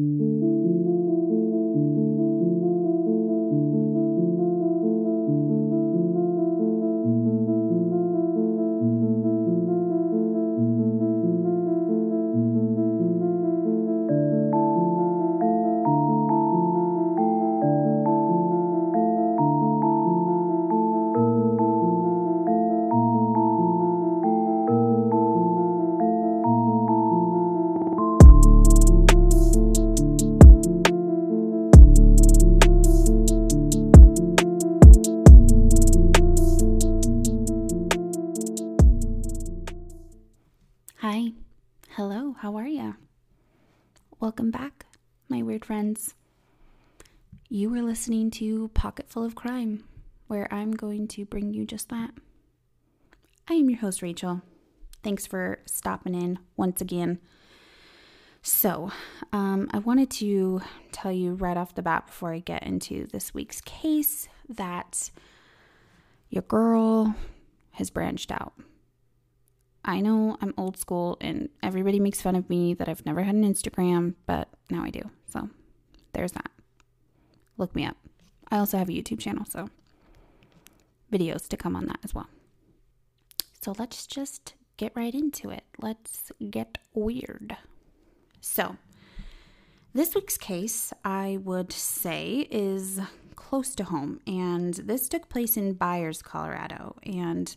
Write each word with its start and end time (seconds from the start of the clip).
Hi. 0.00 0.49
Welcome 44.20 44.50
back, 44.50 44.84
my 45.30 45.40
weird 45.42 45.64
friends. 45.64 46.12
You 47.48 47.70
were 47.70 47.80
listening 47.80 48.30
to 48.32 48.68
Pocket 48.74 49.08
Full 49.08 49.24
of 49.24 49.34
Crime, 49.34 49.84
where 50.26 50.46
I'm 50.52 50.72
going 50.72 51.08
to 51.08 51.24
bring 51.24 51.54
you 51.54 51.64
just 51.64 51.88
that. 51.88 52.10
I 53.48 53.54
am 53.54 53.70
your 53.70 53.78
host, 53.78 54.02
Rachel. 54.02 54.42
Thanks 55.02 55.26
for 55.26 55.60
stopping 55.64 56.14
in 56.14 56.38
once 56.58 56.82
again. 56.82 57.18
So, 58.42 58.92
um, 59.32 59.70
I 59.72 59.78
wanted 59.78 60.10
to 60.10 60.60
tell 60.92 61.12
you 61.12 61.32
right 61.32 61.56
off 61.56 61.74
the 61.74 61.80
bat 61.80 62.06
before 62.08 62.34
I 62.34 62.40
get 62.40 62.62
into 62.64 63.06
this 63.06 63.32
week's 63.32 63.62
case 63.62 64.28
that 64.50 65.10
your 66.28 66.42
girl 66.42 67.14
has 67.70 67.88
branched 67.88 68.30
out. 68.30 68.52
I 69.84 70.00
know 70.00 70.36
I'm 70.40 70.54
old 70.56 70.76
school 70.76 71.16
and 71.20 71.48
everybody 71.62 71.98
makes 71.98 72.20
fun 72.20 72.36
of 72.36 72.48
me 72.50 72.74
that 72.74 72.88
I've 72.88 73.04
never 73.06 73.22
had 73.22 73.34
an 73.34 73.44
Instagram, 73.44 74.14
but 74.26 74.48
now 74.70 74.84
I 74.84 74.90
do. 74.90 75.02
So 75.32 75.48
there's 76.12 76.32
that. 76.32 76.50
Look 77.56 77.74
me 77.74 77.86
up. 77.86 77.96
I 78.50 78.58
also 78.58 78.78
have 78.78 78.88
a 78.88 78.92
YouTube 78.92 79.20
channel, 79.20 79.44
so 79.48 79.68
videos 81.12 81.48
to 81.48 81.56
come 81.56 81.76
on 81.76 81.86
that 81.86 82.00
as 82.04 82.14
well. 82.14 82.28
So 83.62 83.74
let's 83.78 84.06
just 84.06 84.54
get 84.76 84.92
right 84.94 85.14
into 85.14 85.50
it. 85.50 85.64
Let's 85.80 86.32
get 86.50 86.78
weird. 86.94 87.56
So, 88.40 88.76
this 89.92 90.14
week's 90.14 90.38
case, 90.38 90.92
I 91.04 91.38
would 91.42 91.72
say, 91.72 92.46
is 92.50 93.00
close 93.36 93.74
to 93.74 93.84
home, 93.84 94.20
and 94.26 94.74
this 94.74 95.08
took 95.08 95.28
place 95.28 95.56
in 95.56 95.74
Byers, 95.74 96.22
Colorado. 96.22 96.96
And 97.02 97.54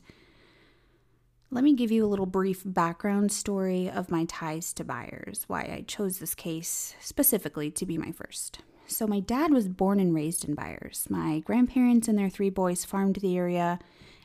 let 1.53 1.63
me 1.63 1.73
give 1.73 1.91
you 1.91 2.03
a 2.03 2.07
little 2.07 2.25
brief 2.25 2.63
background 2.65 3.31
story 3.31 3.87
of 3.87 4.09
my 4.09 4.25
ties 4.25 4.73
to 4.73 4.83
Byers, 4.83 5.43
why 5.45 5.61
I 5.61 5.83
chose 5.87 6.17
this 6.17 6.33
case 6.33 6.95
specifically 6.99 7.69
to 7.69 7.85
be 7.85 7.95
my 7.95 8.11
first. 8.11 8.61
So, 8.87 9.05
my 9.05 9.19
dad 9.19 9.51
was 9.51 9.67
born 9.67 9.99
and 9.99 10.15
raised 10.15 10.45
in 10.45 10.55
Byers. 10.55 11.05
My 11.11 11.39
grandparents 11.39 12.07
and 12.07 12.17
their 12.17 12.29
three 12.29 12.49
boys 12.49 12.85
farmed 12.85 13.17
the 13.17 13.37
area, 13.37 13.77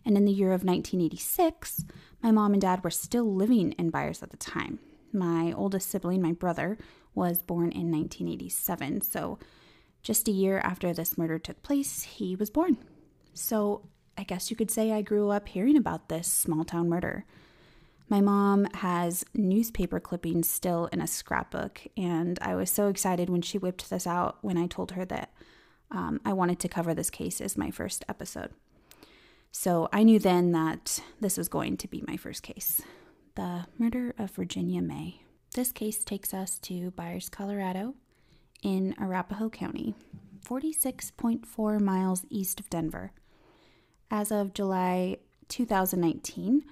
and 0.07 0.17
in 0.17 0.25
the 0.25 0.33
year 0.33 0.53
of 0.53 0.65
1986, 0.65 1.85
my 2.23 2.31
mom 2.31 2.55
and 2.55 2.63
dad 2.63 2.83
were 2.83 2.91
still 2.91 3.31
living 3.35 3.73
in 3.73 3.91
Byers 3.91 4.23
at 4.23 4.31
the 4.31 4.39
time. 4.39 4.79
My 5.13 5.53
oldest 5.53 5.91
sibling, 5.91 6.23
my 6.23 6.33
brother, 6.33 6.79
was 7.15 7.43
born 7.43 7.73
in 7.73 7.93
1987, 7.93 9.03
so 9.03 9.39
just 10.03 10.29
a 10.29 10.33
year 10.33 10.61
after 10.61 10.95
this 10.95 11.19
murder 11.19 11.39
took 11.39 11.63
place, 11.63 12.05
he 12.05 12.35
was 12.37 12.49
born. 12.49 12.79
So, 13.35 13.83
I 14.19 14.25
guess 14.25 14.51
you 14.51 14.57
could 14.57 14.71
say 14.71 14.91
I 14.93 15.01
grew 15.01 15.31
up 15.31 15.47
hearing 15.47 15.77
about 15.77 16.09
this 16.09 16.27
small 16.27 16.65
town 16.65 16.89
murder. 16.89 17.25
My 18.09 18.21
mom 18.21 18.65
has 18.75 19.25
newspaper 19.33 20.01
clippings 20.01 20.51
still 20.51 20.87
in 20.87 21.01
a 21.01 21.07
scrapbook, 21.07 21.83
and 21.97 22.37
I 22.43 22.57
was 22.57 22.69
so 22.69 22.89
excited 22.89 23.31
when 23.31 23.43
she 23.43 23.59
whipped 23.59 23.89
this 23.89 24.09
out 24.09 24.39
when 24.41 24.59
I 24.59 24.67
told 24.67 24.93
her 24.93 25.05
that 25.05 25.33
um, 25.93 26.21
I 26.25 26.33
wanted 26.33 26.59
to 26.61 26.69
cover 26.69 26.95
this 26.95 27.11
case 27.11 27.41
as 27.41 27.57
my 27.57 27.71
first 27.71 28.05
episode. 28.09 28.51
So 29.53 29.89
I 29.93 30.03
knew 30.03 30.19
then 30.19 30.51
that 30.53 31.01
this 31.21 31.39
was 31.39 31.49
going 31.49 31.77
to 31.77 31.89
be 31.89 32.03
my 32.07 32.17
first 32.17 32.43
case 32.43 32.83
the 33.37 33.67
murder 33.79 34.17
of 34.19 34.33
Virginia 34.33 34.83
May. 34.83 35.23
This 35.55 35.71
case 35.71 36.03
takes 36.03 36.35
us 36.35 36.59
to 36.61 36.91
Byers, 36.91 37.29
Colorado, 37.29 37.95
in 38.65 38.97
Arapahoe 39.01 39.49
County, 39.49 39.95
46.4 40.45 41.81
miles 41.81 42.25
east 42.31 42.59
of 42.59 42.69
Denver. 42.69 43.13
As 44.11 44.33
of 44.33 44.55
July 44.55 45.19
2019, 45.49 46.65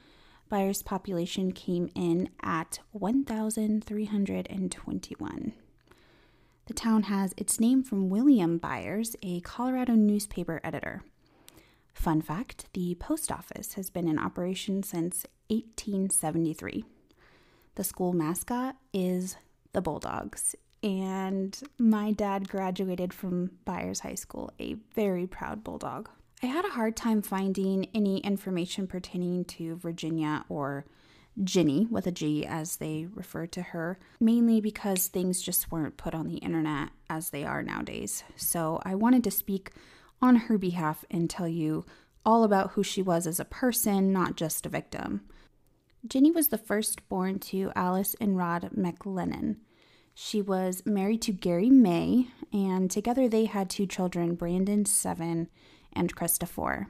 Byers' 0.48 0.82
population 0.82 1.52
came 1.52 1.90
in 1.94 2.30
at 2.42 2.78
1,321. 2.92 5.52
The 6.66 6.74
town 6.74 7.02
has 7.04 7.34
its 7.36 7.60
name 7.60 7.82
from 7.82 8.08
William 8.08 8.56
Byers, 8.56 9.16
a 9.22 9.40
Colorado 9.40 9.92
newspaper 9.92 10.62
editor. 10.64 11.02
Fun 11.92 12.22
fact 12.22 12.68
the 12.72 12.94
post 12.94 13.30
office 13.30 13.74
has 13.74 13.90
been 13.90 14.08
in 14.08 14.18
operation 14.18 14.82
since 14.82 15.26
1873. 15.48 16.86
The 17.74 17.84
school 17.84 18.14
mascot 18.14 18.76
is 18.94 19.36
the 19.72 19.82
Bulldogs, 19.82 20.56
and 20.82 21.60
my 21.78 22.12
dad 22.12 22.48
graduated 22.48 23.12
from 23.12 23.50
Byers 23.66 24.00
High 24.00 24.14
School, 24.14 24.50
a 24.58 24.76
very 24.94 25.26
proud 25.26 25.62
Bulldog. 25.62 26.08
I 26.42 26.46
had 26.46 26.66
a 26.66 26.70
hard 26.70 26.96
time 26.96 27.22
finding 27.22 27.88
any 27.94 28.18
information 28.18 28.86
pertaining 28.86 29.46
to 29.46 29.76
Virginia 29.76 30.44
or 30.48 30.84
Ginny 31.42 31.86
with 31.90 32.06
a 32.06 32.12
G 32.12 32.44
as 32.46 32.76
they 32.76 33.08
referred 33.14 33.52
to 33.52 33.62
her, 33.62 33.98
mainly 34.20 34.60
because 34.60 35.06
things 35.06 35.40
just 35.40 35.70
weren't 35.70 35.96
put 35.96 36.14
on 36.14 36.28
the 36.28 36.38
internet 36.38 36.90
as 37.08 37.30
they 37.30 37.44
are 37.44 37.62
nowadays. 37.62 38.22
So 38.36 38.80
I 38.84 38.94
wanted 38.94 39.24
to 39.24 39.30
speak 39.30 39.70
on 40.20 40.36
her 40.36 40.58
behalf 40.58 41.04
and 41.10 41.28
tell 41.28 41.48
you 41.48 41.84
all 42.24 42.44
about 42.44 42.72
who 42.72 42.82
she 42.82 43.02
was 43.02 43.26
as 43.26 43.40
a 43.40 43.44
person, 43.44 44.12
not 44.12 44.36
just 44.36 44.66
a 44.66 44.70
victim. 44.70 45.22
Ginny 46.06 46.30
was 46.30 46.48
the 46.48 46.58
firstborn 46.58 47.38
to 47.40 47.72
Alice 47.74 48.14
and 48.20 48.36
Rod 48.36 48.70
McLennan. 48.76 49.56
She 50.14 50.40
was 50.40 50.84
married 50.86 51.22
to 51.22 51.32
Gary 51.32 51.70
May, 51.70 52.28
and 52.52 52.90
together 52.90 53.28
they 53.28 53.44
had 53.44 53.68
two 53.68 53.86
children, 53.86 54.34
Brandon, 54.34 54.86
seven, 54.86 55.48
and 55.96 56.12
Four. 56.46 56.88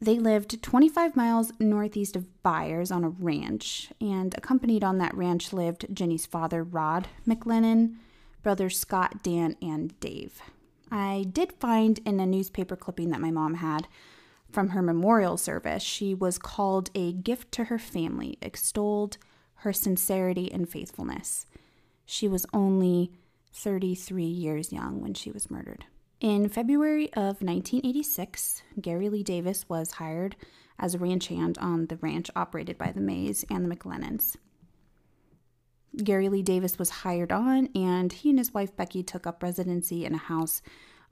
They 0.00 0.18
lived 0.18 0.62
25 0.62 1.16
miles 1.16 1.52
northeast 1.58 2.16
of 2.16 2.42
Byers 2.42 2.90
on 2.90 3.04
a 3.04 3.08
ranch, 3.08 3.90
and 4.00 4.34
accompanied 4.36 4.84
on 4.84 4.98
that 4.98 5.16
ranch 5.16 5.52
lived 5.52 5.86
Ginny's 5.92 6.26
father, 6.26 6.62
Rod 6.62 7.08
McLennan, 7.26 7.96
brothers 8.42 8.78
Scott, 8.78 9.22
Dan, 9.22 9.56
and 9.62 9.98
Dave. 10.00 10.42
I 10.90 11.26
did 11.32 11.52
find 11.54 11.98
in 12.04 12.20
a 12.20 12.26
newspaper 12.26 12.76
clipping 12.76 13.10
that 13.10 13.20
my 13.20 13.30
mom 13.30 13.54
had 13.54 13.88
from 14.54 14.68
her 14.68 14.82
memorial 14.82 15.36
service, 15.36 15.82
she 15.82 16.14
was 16.14 16.38
called 16.38 16.88
a 16.94 17.12
gift 17.12 17.50
to 17.52 17.64
her 17.64 17.78
family, 17.78 18.38
extolled 18.40 19.18
her 19.56 19.72
sincerity 19.72 20.50
and 20.52 20.68
faithfulness. 20.68 21.44
She 22.06 22.28
was 22.28 22.46
only 22.52 23.10
33 23.52 24.24
years 24.24 24.72
young 24.72 25.00
when 25.02 25.12
she 25.14 25.32
was 25.32 25.50
murdered. 25.50 25.86
In 26.24 26.48
February 26.48 27.12
of 27.12 27.42
1986, 27.42 28.62
Gary 28.80 29.10
Lee 29.10 29.22
Davis 29.22 29.68
was 29.68 29.90
hired 29.90 30.36
as 30.78 30.94
a 30.94 30.98
ranch 30.98 31.26
hand 31.26 31.58
on 31.58 31.84
the 31.88 31.98
ranch 31.98 32.30
operated 32.34 32.78
by 32.78 32.92
the 32.92 33.02
Mays 33.02 33.44
and 33.50 33.62
the 33.70 33.76
McLennans. 33.76 34.34
Gary 36.02 36.30
Lee 36.30 36.40
Davis 36.40 36.78
was 36.78 36.88
hired 36.88 37.30
on, 37.30 37.68
and 37.74 38.10
he 38.10 38.30
and 38.30 38.38
his 38.38 38.54
wife 38.54 38.74
Becky 38.74 39.02
took 39.02 39.26
up 39.26 39.42
residency 39.42 40.06
in 40.06 40.14
a 40.14 40.16
house 40.16 40.62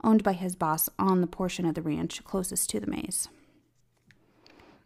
owned 0.03 0.23
by 0.23 0.33
his 0.33 0.55
boss 0.55 0.89
on 0.97 1.21
the 1.21 1.27
portion 1.27 1.67
of 1.67 1.75
the 1.75 1.83
ranch 1.83 2.23
closest 2.23 2.71
to 2.71 2.79
the 2.79 2.87
Mays. 2.87 3.29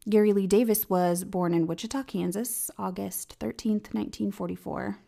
Gary 0.09 0.33
Lee 0.33 0.45
Davis 0.45 0.89
was 0.89 1.23
born 1.23 1.53
in 1.53 1.68
Wichita, 1.68 2.03
Kansas, 2.03 2.69
August 2.77 3.38
13, 3.39 3.75
1944. 3.75 5.00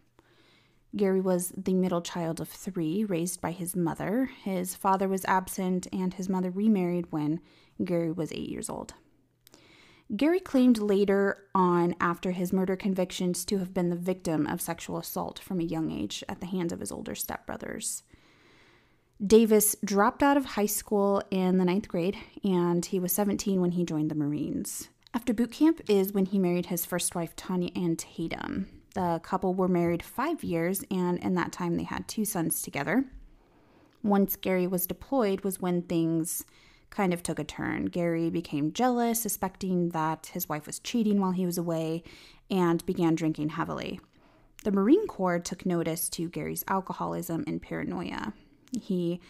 Gary 0.95 1.21
was 1.21 1.53
the 1.55 1.73
middle 1.73 2.01
child 2.01 2.39
of 2.39 2.49
three, 2.49 3.03
raised 3.03 3.41
by 3.41 3.51
his 3.51 3.75
mother. 3.75 4.31
His 4.43 4.75
father 4.75 5.07
was 5.07 5.23
absent, 5.25 5.87
and 5.93 6.13
his 6.13 6.27
mother 6.27 6.49
remarried 6.49 7.11
when 7.11 7.41
Gary 7.83 8.11
was 8.11 8.31
eight 8.31 8.49
years 8.49 8.69
old. 8.69 8.93
Gary 10.15 10.39
claimed 10.39 10.79
later 10.79 11.45
on, 11.53 11.93
after 11.99 12.31
his 12.31 12.51
murder 12.51 12.75
convictions, 12.75 13.45
to 13.45 13.59
have 13.59 13.73
been 13.73 13.91
the 13.91 13.95
victim 13.95 14.47
of 14.47 14.59
sexual 14.59 14.97
assault 14.97 15.37
from 15.37 15.59
a 15.59 15.63
young 15.63 15.91
age 15.91 16.23
at 16.27 16.39
the 16.39 16.47
hands 16.47 16.73
of 16.73 16.79
his 16.79 16.91
older 16.91 17.13
stepbrothers. 17.13 18.01
Davis 19.23 19.75
dropped 19.85 20.23
out 20.23 20.37
of 20.37 20.45
high 20.45 20.65
school 20.65 21.21
in 21.29 21.57
the 21.57 21.65
ninth 21.65 21.87
grade, 21.87 22.17
and 22.43 22.87
he 22.87 22.99
was 22.99 23.11
17 23.11 23.61
when 23.61 23.71
he 23.71 23.83
joined 23.83 24.09
the 24.09 24.15
Marines. 24.15 24.89
After 25.13 25.33
boot 25.33 25.51
camp 25.51 25.81
is 25.87 26.13
when 26.13 26.25
he 26.25 26.39
married 26.39 26.67
his 26.67 26.85
first 26.85 27.13
wife, 27.13 27.35
Tanya 27.35 27.69
Ann 27.75 27.95
Tatum. 27.95 28.78
The 28.99 29.21
couple 29.23 29.53
were 29.53 29.69
married 29.69 30.03
five 30.03 30.43
years, 30.43 30.83
and 30.91 31.19
in 31.19 31.33
that 31.35 31.53
time, 31.53 31.77
they 31.77 31.83
had 31.83 32.05
two 32.05 32.25
sons 32.25 32.61
together. 32.61 33.05
Once 34.03 34.35
Gary 34.35 34.67
was 34.67 34.85
deployed, 34.85 35.39
was 35.39 35.61
when 35.61 35.83
things 35.83 36.43
kind 36.89 37.13
of 37.13 37.23
took 37.23 37.39
a 37.39 37.45
turn. 37.45 37.85
Gary 37.85 38.29
became 38.29 38.73
jealous, 38.73 39.21
suspecting 39.21 39.91
that 39.91 40.31
his 40.33 40.49
wife 40.49 40.67
was 40.67 40.79
cheating 40.79 41.21
while 41.21 41.31
he 41.31 41.45
was 41.45 41.57
away, 41.57 42.03
and 42.51 42.85
began 42.85 43.15
drinking 43.15 43.51
heavily. 43.51 44.01
The 44.65 44.73
Marine 44.73 45.07
Corps 45.07 45.39
took 45.39 45.65
notice 45.65 46.09
to 46.09 46.27
Gary's 46.27 46.65
alcoholism 46.67 47.45
and 47.47 47.61
paranoia. 47.61 48.33
He 48.81 49.21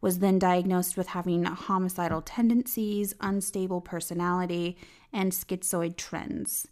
was 0.00 0.20
then 0.20 0.38
diagnosed 0.38 0.96
with 0.96 1.08
having 1.08 1.44
homicidal 1.44 2.22
tendencies, 2.22 3.14
unstable 3.20 3.82
personality, 3.82 4.78
and 5.12 5.30
schizoid 5.32 5.98
trends. 5.98 6.68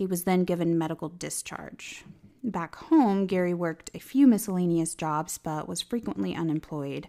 He 0.00 0.06
was 0.06 0.24
then 0.24 0.44
given 0.44 0.78
medical 0.78 1.10
discharge. 1.10 2.06
Back 2.42 2.74
home, 2.76 3.26
Gary 3.26 3.52
worked 3.52 3.90
a 3.92 3.98
few 3.98 4.26
miscellaneous 4.26 4.94
jobs 4.94 5.36
but 5.36 5.68
was 5.68 5.82
frequently 5.82 6.34
unemployed. 6.34 7.08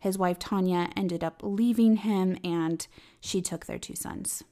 His 0.00 0.18
wife 0.18 0.40
Tanya 0.40 0.90
ended 0.96 1.22
up 1.22 1.40
leaving 1.44 1.98
him 1.98 2.36
and 2.42 2.84
she 3.20 3.40
took 3.40 3.66
their 3.66 3.78
two 3.78 3.94
sons. 3.94 4.42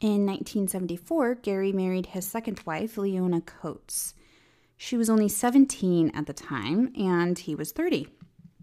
In 0.00 0.24
1974, 0.26 1.34
Gary 1.34 1.72
married 1.72 2.06
his 2.06 2.24
second 2.24 2.60
wife, 2.64 2.96
Leona 2.96 3.40
Coates. 3.40 4.14
She 4.76 4.96
was 4.96 5.10
only 5.10 5.28
17 5.28 6.12
at 6.14 6.26
the 6.26 6.32
time 6.32 6.92
and 6.96 7.36
he 7.36 7.56
was 7.56 7.72
30. 7.72 8.06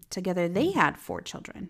Together, 0.08 0.48
they 0.48 0.70
had 0.70 0.96
four 0.96 1.20
children. 1.20 1.68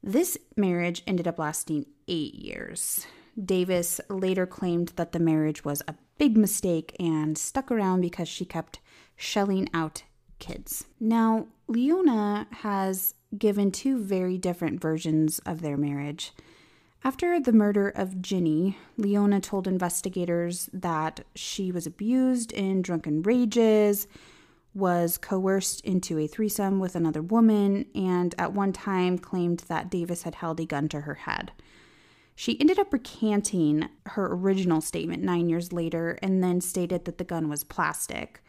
This 0.00 0.38
marriage 0.56 1.02
ended 1.08 1.26
up 1.26 1.40
lasting 1.40 1.86
eight 2.06 2.34
years. 2.36 3.04
Davis 3.42 4.00
later 4.08 4.46
claimed 4.46 4.92
that 4.96 5.12
the 5.12 5.18
marriage 5.18 5.64
was 5.64 5.82
a 5.88 5.94
big 6.18 6.36
mistake 6.36 6.94
and 7.00 7.36
stuck 7.36 7.70
around 7.70 8.00
because 8.00 8.28
she 8.28 8.44
kept 8.44 8.80
shelling 9.16 9.68
out 9.74 10.04
kids. 10.38 10.84
Now, 11.00 11.46
Leona 11.66 12.46
has 12.50 13.14
given 13.36 13.70
two 13.70 13.98
very 13.98 14.38
different 14.38 14.80
versions 14.80 15.38
of 15.40 15.60
their 15.60 15.76
marriage. 15.76 16.32
After 17.02 17.38
the 17.38 17.52
murder 17.52 17.88
of 17.88 18.22
Ginny, 18.22 18.78
Leona 18.96 19.40
told 19.40 19.66
investigators 19.66 20.70
that 20.72 21.20
she 21.34 21.70
was 21.70 21.86
abused 21.86 22.52
in 22.52 22.80
drunken 22.80 23.22
rages, 23.22 24.06
was 24.74 25.18
coerced 25.18 25.82
into 25.82 26.18
a 26.18 26.26
threesome 26.26 26.80
with 26.80 26.96
another 26.96 27.22
woman, 27.22 27.86
and 27.94 28.34
at 28.38 28.52
one 28.52 28.72
time 28.72 29.18
claimed 29.18 29.60
that 29.68 29.90
Davis 29.90 30.22
had 30.22 30.36
held 30.36 30.58
a 30.60 30.64
gun 30.64 30.88
to 30.88 31.02
her 31.02 31.14
head. 31.14 31.52
She 32.34 32.58
ended 32.60 32.78
up 32.78 32.92
recanting 32.92 33.88
her 34.06 34.26
original 34.32 34.80
statement 34.80 35.22
nine 35.22 35.48
years 35.48 35.72
later 35.72 36.18
and 36.20 36.42
then 36.42 36.60
stated 36.60 37.04
that 37.04 37.18
the 37.18 37.24
gun 37.24 37.48
was 37.48 37.64
plastic, 37.64 38.42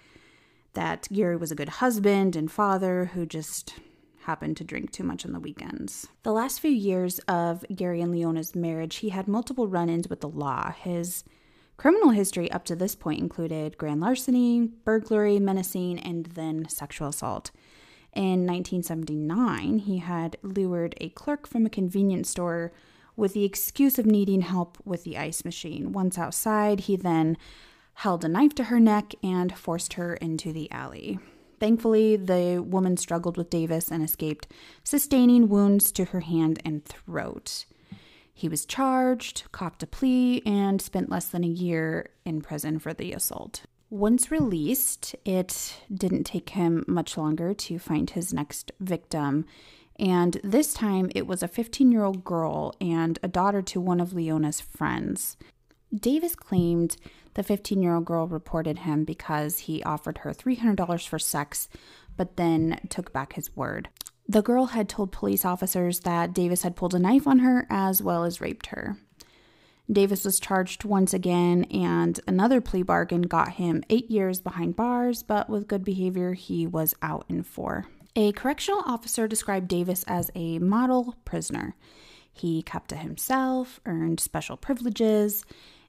that 0.74 1.08
Gary 1.12 1.38
was 1.38 1.52
a 1.52 1.56
good 1.56 1.70
husband 1.70 2.36
and 2.36 2.52
father 2.52 3.12
who 3.14 3.26
just 3.26 3.76
happened 4.22 4.58
to 4.58 4.64
drink 4.64 4.92
too 4.92 5.04
much 5.04 5.26
on 5.26 5.34
the 5.34 5.40
weekends. 5.40 6.08
The 6.24 6.34
last 6.34 6.60
few 6.60 6.72
years 6.72 7.20
of 7.28 7.64
Gary 7.74 8.02
and 8.02 8.12
Leona's 8.12 8.56
marriage, 8.56 8.98
he 8.98 9.10
had 9.10 9.28
multiple 9.28 9.68
run 9.68 9.88
ins 9.88 10.10
with 10.10 10.22
the 10.22 10.30
law. 10.30 10.72
His 10.72 11.24
criminal 11.78 12.10
history 12.10 12.52
up 12.52 12.66
to 12.66 12.76
this 12.76 12.96
point 12.96 13.20
included 13.20 13.78
grand 13.78 14.02
larceny, 14.02 14.62
burglary, 14.84 15.40
menacing, 15.40 16.00
and 16.00 16.26
then 16.28 16.68
sexual 16.70 17.10
assault. 17.10 17.52
In 18.14 18.48
1979, 18.48 19.80
he 19.80 20.00
had 20.00 20.38
lured 20.42 20.96
a 21.00 21.10
clerk 21.10 21.48
from 21.48 21.66
a 21.66 21.70
convenience 21.70 22.30
store 22.30 22.72
with 23.16 23.34
the 23.34 23.44
excuse 23.44 23.98
of 23.98 24.06
needing 24.06 24.42
help 24.42 24.78
with 24.86 25.04
the 25.04 25.18
ice 25.18 25.46
machine. 25.46 25.92
Once 25.92 26.18
outside, 26.18 26.82
he 26.82 26.96
then 26.96 27.38
held 27.96 28.26
a 28.26 28.28
knife 28.28 28.54
to 28.56 28.66
her 28.66 28.80
neck 28.80 29.14
and 29.24 29.58
forced 29.58 29.94
her 29.94 30.16
into 30.16 30.52
the 30.52 30.70
alley. 30.72 31.18
Thankfully, 31.60 32.18
the 32.18 32.62
woman 32.66 32.98
struggled 32.98 33.38
with 33.38 33.50
Davis 33.50 33.90
and 33.90 34.04
escaped, 34.04 34.48
sustaining 34.84 35.48
wounds 35.48 35.92
to 35.94 36.06
her 36.06 36.20
hand 36.20 36.62
and 36.66 36.84
throat. 36.84 37.66
He 38.34 38.50
was 38.50 38.66
charged, 38.66 39.44
copped 39.54 39.82
a 39.82 39.88
plea, 39.88 40.42
and 40.46 40.82
spent 40.82 41.10
less 41.10 41.28
than 41.28 41.46
a 41.46 41.48
year 41.48 42.10
in 42.26 42.42
prison 42.42 42.80
for 42.80 42.94
the 42.94 43.14
assault. 43.14 43.62
Once 43.90 44.30
released, 44.30 45.16
it 45.24 45.78
didn't 45.94 46.26
take 46.26 46.50
him 46.50 46.84
much 46.86 47.18
longer 47.18 47.54
to 47.54 47.80
find 47.80 48.10
his 48.10 48.34
next 48.34 48.74
victim. 48.82 49.46
And 49.98 50.40
this 50.44 50.74
time 50.74 51.10
it 51.16 51.28
was 51.28 51.42
a 51.42 51.48
15 51.48 51.92
year 51.92 52.04
old 52.04 52.24
girl 52.24 52.74
and 52.82 53.18
a 53.24 53.28
daughter 53.28 53.62
to 53.62 53.80
one 53.80 54.00
of 54.00 54.14
Leona's 54.14 54.62
friends. 54.62 55.38
Davis 55.94 56.36
claimed 56.36 56.98
the 57.36 57.44
15 57.44 57.82
year 57.82 57.96
old 57.96 58.06
girl 58.06 58.28
reported 58.28 58.80
him 58.80 59.04
because 59.04 59.60
he 59.60 59.84
offered 59.84 60.20
her 60.20 60.32
$300 60.32 61.08
for 61.08 61.20
sex, 61.20 61.70
but 62.18 62.38
then 62.38 62.80
took 62.90 63.14
back 63.14 63.34
his 63.34 63.56
word. 63.56 63.90
The 64.28 64.42
girl 64.42 64.68
had 64.68 64.90
told 64.90 65.12
police 65.12 65.46
officers 65.46 66.00
that 66.02 66.34
Davis 66.34 66.64
had 66.64 66.76
pulled 66.76 66.96
a 66.96 67.00
knife 67.00 67.28
on 67.28 67.40
her 67.40 67.68
as 67.70 68.02
well 68.02 68.24
as 68.24 68.42
raped 68.42 68.68
her. 68.68 68.98
Davis 69.92 70.26
was 70.26 70.40
charged 70.40 70.84
once 70.84 71.14
again, 71.14 71.66
and 71.66 72.20
another 72.28 72.60
plea 72.60 72.82
bargain 72.82 73.22
got 73.22 73.54
him 73.54 73.84
eight 73.88 74.10
years 74.10 74.42
behind 74.42 74.76
bars, 74.76 75.22
but 75.22 75.48
with 75.48 75.68
good 75.68 75.84
behavior, 75.84 76.34
he 76.34 76.66
was 76.66 76.96
out 77.04 77.24
in 77.30 77.44
four. 77.44 77.86
A 78.18 78.32
correctional 78.32 78.82
officer 78.86 79.28
described 79.28 79.68
Davis 79.68 80.06
as 80.08 80.32
a 80.36 80.58
model 80.60 81.16
prisoner. 81.26 81.76
He 82.32 82.62
kept 82.62 82.90
to 82.90 82.96
himself, 82.96 83.82
earned 83.86 84.22
special 84.22 84.56
privileges, 84.56 85.44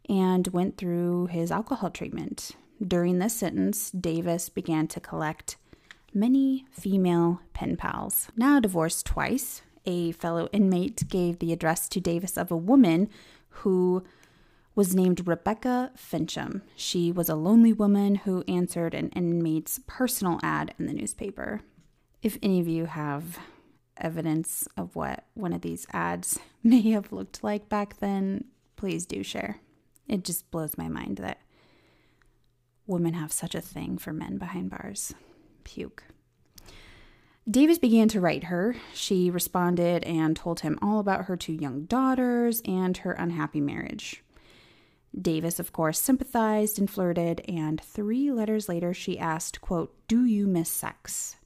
and 0.09 0.49
went 0.49 0.77
through 0.77 1.27
his 1.27 1.53
alcohol 1.53 1.91
treatment. 1.91 2.51
During 2.85 3.21
this 3.21 3.35
sentence, 3.35 3.93
Davis 3.93 4.49
began 4.49 4.89
to 4.89 5.01
collect 5.01 5.57
many 6.13 6.67
female 6.73 7.43
pen 7.53 7.77
pals. 7.77 8.29
Now 8.37 8.59
divorced 8.59 9.07
twice, 9.07 9.63
a 9.85 10.11
fellow 10.11 10.49
inmate 10.53 11.09
gave 11.09 11.39
the 11.39 11.53
address 11.53 11.89
to 11.91 12.01
Davis 12.01 12.37
of 12.37 12.51
a 12.51 12.57
woman 12.57 13.09
who 13.61 14.03
was 14.75 14.97
named 14.97 15.29
Rebecca 15.29 15.93
Fincham. 15.97 16.63
She 16.75 17.13
was 17.13 17.29
a 17.29 17.37
lonely 17.37 17.73
woman 17.73 18.17
who 18.17 18.43
answered 18.49 18.95
an 18.95 19.11
inmate's 19.11 19.79
personal 19.87 20.41
ad 20.43 20.75
in 20.77 20.87
the 20.87 20.93
newspaper. 20.93 21.63
If 22.27 22.39
any 22.43 22.59
of 22.59 22.67
you 22.67 22.87
have 22.87 23.39
evidence 23.97 24.67
of 24.77 24.97
what 24.97 25.27
one 25.35 25.53
of 25.53 25.61
these 25.61 25.87
ads 25.93 26.41
may 26.65 26.91
have 26.91 27.13
looked 27.13 27.45
like 27.45 27.69
back 27.69 28.01
then, 28.01 28.47
please 28.75 29.07
do 29.07 29.23
share. 29.23 29.61
It 30.09 30.25
just 30.25 30.51
blows 30.51 30.77
my 30.77 30.89
mind 30.89 31.19
that 31.19 31.39
women 32.85 33.15
have 33.15 33.31
such 33.31 33.55
a 33.55 33.61
thing 33.61 33.97
for 33.97 34.13
men 34.13 34.39
behind 34.39 34.71
bars. 34.71 35.15
Puke. 35.63 36.03
Davis 37.49 37.79
began 37.79 38.09
to 38.09 38.21
write 38.21 38.45
her. 38.45 38.75
She 38.93 39.31
responded 39.31 40.03
and 40.03 40.35
told 40.35 40.59
him 40.59 40.81
all 40.83 40.99
about 40.99 41.27
her 41.27 41.37
two 41.37 41.53
young 41.53 41.85
daughters 41.85 42.61
and 42.65 42.97
her 42.97 43.13
unhappy 43.13 43.61
marriage. 43.61 44.25
Davis, 45.17 45.61
of 45.61 45.73
course, 45.73 46.01
sympathized 46.01 46.77
and 46.77 46.91
flirted, 46.91 47.43
and 47.47 47.81
three 47.81 48.33
letters 48.33 48.69
later 48.69 48.93
she 48.93 49.17
asked, 49.17 49.61
quote, 49.61 49.95
Do 50.09 50.25
you 50.25 50.49
miss 50.49 50.69
sex? 50.69 51.37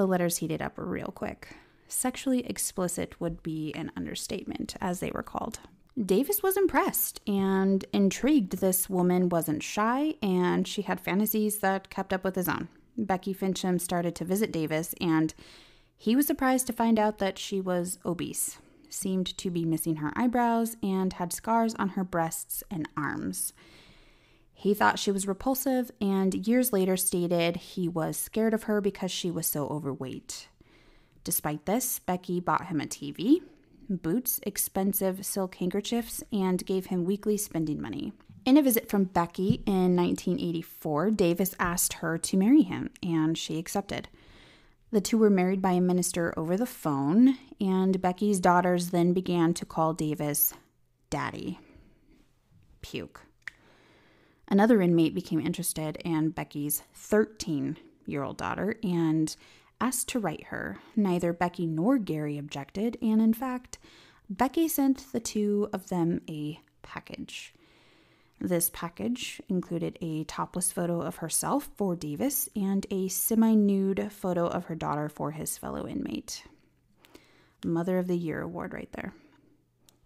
The 0.00 0.06
letters 0.06 0.38
heated 0.38 0.62
up 0.62 0.72
real 0.76 1.12
quick. 1.14 1.58
Sexually 1.86 2.40
explicit 2.46 3.20
would 3.20 3.42
be 3.42 3.70
an 3.74 3.92
understatement, 3.94 4.74
as 4.80 5.00
they 5.00 5.10
were 5.10 5.22
called. 5.22 5.60
Davis 6.02 6.42
was 6.42 6.56
impressed 6.56 7.20
and 7.26 7.84
intrigued. 7.92 8.62
This 8.62 8.88
woman 8.88 9.28
wasn't 9.28 9.62
shy 9.62 10.14
and 10.22 10.66
she 10.66 10.80
had 10.80 11.02
fantasies 11.02 11.58
that 11.58 11.90
kept 11.90 12.14
up 12.14 12.24
with 12.24 12.34
his 12.34 12.48
own. 12.48 12.68
Becky 12.96 13.34
Fincham 13.34 13.78
started 13.78 14.14
to 14.14 14.24
visit 14.24 14.50
Davis 14.50 14.94
and 15.02 15.34
he 15.98 16.16
was 16.16 16.26
surprised 16.26 16.66
to 16.68 16.72
find 16.72 16.98
out 16.98 17.18
that 17.18 17.38
she 17.38 17.60
was 17.60 17.98
obese, 18.02 18.56
seemed 18.88 19.36
to 19.36 19.50
be 19.50 19.66
missing 19.66 19.96
her 19.96 20.14
eyebrows, 20.16 20.78
and 20.82 21.12
had 21.12 21.30
scars 21.30 21.74
on 21.74 21.90
her 21.90 22.04
breasts 22.04 22.64
and 22.70 22.88
arms. 22.96 23.52
He 24.60 24.74
thought 24.74 24.98
she 24.98 25.10
was 25.10 25.26
repulsive 25.26 25.90
and 26.02 26.46
years 26.46 26.70
later 26.70 26.94
stated 26.94 27.56
he 27.56 27.88
was 27.88 28.18
scared 28.18 28.52
of 28.52 28.64
her 28.64 28.82
because 28.82 29.10
she 29.10 29.30
was 29.30 29.46
so 29.46 29.66
overweight. 29.68 30.48
Despite 31.24 31.64
this, 31.64 31.98
Becky 32.00 32.40
bought 32.40 32.66
him 32.66 32.78
a 32.78 32.84
TV, 32.84 33.40
boots, 33.88 34.38
expensive 34.42 35.24
silk 35.24 35.54
handkerchiefs, 35.54 36.22
and 36.30 36.66
gave 36.66 36.86
him 36.86 37.06
weekly 37.06 37.38
spending 37.38 37.80
money. 37.80 38.12
In 38.44 38.58
a 38.58 38.62
visit 38.62 38.90
from 38.90 39.04
Becky 39.04 39.62
in 39.64 39.96
1984, 39.96 41.12
Davis 41.12 41.54
asked 41.58 41.94
her 41.94 42.18
to 42.18 42.36
marry 42.36 42.60
him, 42.60 42.90
and 43.02 43.38
she 43.38 43.58
accepted. 43.58 44.10
The 44.90 45.00
two 45.00 45.16
were 45.16 45.30
married 45.30 45.62
by 45.62 45.72
a 45.72 45.80
minister 45.80 46.34
over 46.36 46.58
the 46.58 46.66
phone, 46.66 47.38
and 47.62 48.02
Becky's 48.02 48.40
daughters 48.40 48.90
then 48.90 49.14
began 49.14 49.54
to 49.54 49.64
call 49.64 49.94
Davis 49.94 50.52
Daddy. 51.08 51.58
Puke. 52.82 53.22
Another 54.50 54.82
inmate 54.82 55.14
became 55.14 55.40
interested 55.40 55.96
in 56.04 56.30
Becky's 56.30 56.82
13 56.94 57.76
year 58.06 58.24
old 58.24 58.36
daughter 58.36 58.74
and 58.82 59.34
asked 59.80 60.08
to 60.08 60.18
write 60.18 60.44
her. 60.44 60.78
Neither 60.96 61.32
Becky 61.32 61.66
nor 61.66 61.98
Gary 61.98 62.36
objected, 62.36 62.98
and 63.00 63.22
in 63.22 63.32
fact, 63.32 63.78
Becky 64.28 64.68
sent 64.68 65.12
the 65.12 65.20
two 65.20 65.68
of 65.72 65.88
them 65.88 66.20
a 66.28 66.60
package. 66.82 67.54
This 68.40 68.70
package 68.72 69.40
included 69.48 69.98
a 70.00 70.24
topless 70.24 70.72
photo 70.72 71.00
of 71.02 71.16
herself 71.16 71.68
for 71.76 71.94
Davis 71.94 72.48
and 72.56 72.86
a 72.90 73.08
semi 73.08 73.54
nude 73.54 74.10
photo 74.10 74.46
of 74.46 74.64
her 74.64 74.74
daughter 74.74 75.08
for 75.08 75.30
his 75.32 75.58
fellow 75.58 75.86
inmate. 75.86 76.44
Mother 77.64 77.98
of 77.98 78.06
the 78.06 78.16
Year 78.16 78.40
award 78.40 78.72
right 78.72 78.90
there. 78.92 79.12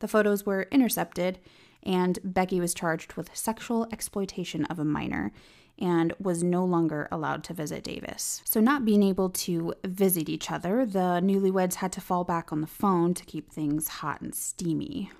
The 0.00 0.08
photos 0.08 0.44
were 0.44 0.66
intercepted, 0.72 1.38
and 1.84 2.18
Becky 2.24 2.60
was 2.60 2.74
charged 2.74 3.14
with 3.14 3.36
sexual 3.36 3.86
exploitation 3.92 4.64
of 4.66 4.78
a 4.78 4.84
minor 4.84 5.32
and 5.78 6.12
was 6.18 6.42
no 6.42 6.64
longer 6.64 7.08
allowed 7.10 7.42
to 7.44 7.54
visit 7.54 7.82
Davis. 7.82 8.42
So, 8.44 8.60
not 8.60 8.84
being 8.84 9.02
able 9.02 9.30
to 9.30 9.74
visit 9.84 10.28
each 10.28 10.50
other, 10.50 10.86
the 10.86 11.20
newlyweds 11.22 11.74
had 11.74 11.92
to 11.92 12.00
fall 12.00 12.24
back 12.24 12.52
on 12.52 12.60
the 12.60 12.66
phone 12.66 13.12
to 13.14 13.24
keep 13.24 13.50
things 13.50 13.88
hot 13.88 14.20
and 14.20 14.34
steamy. 14.34 15.10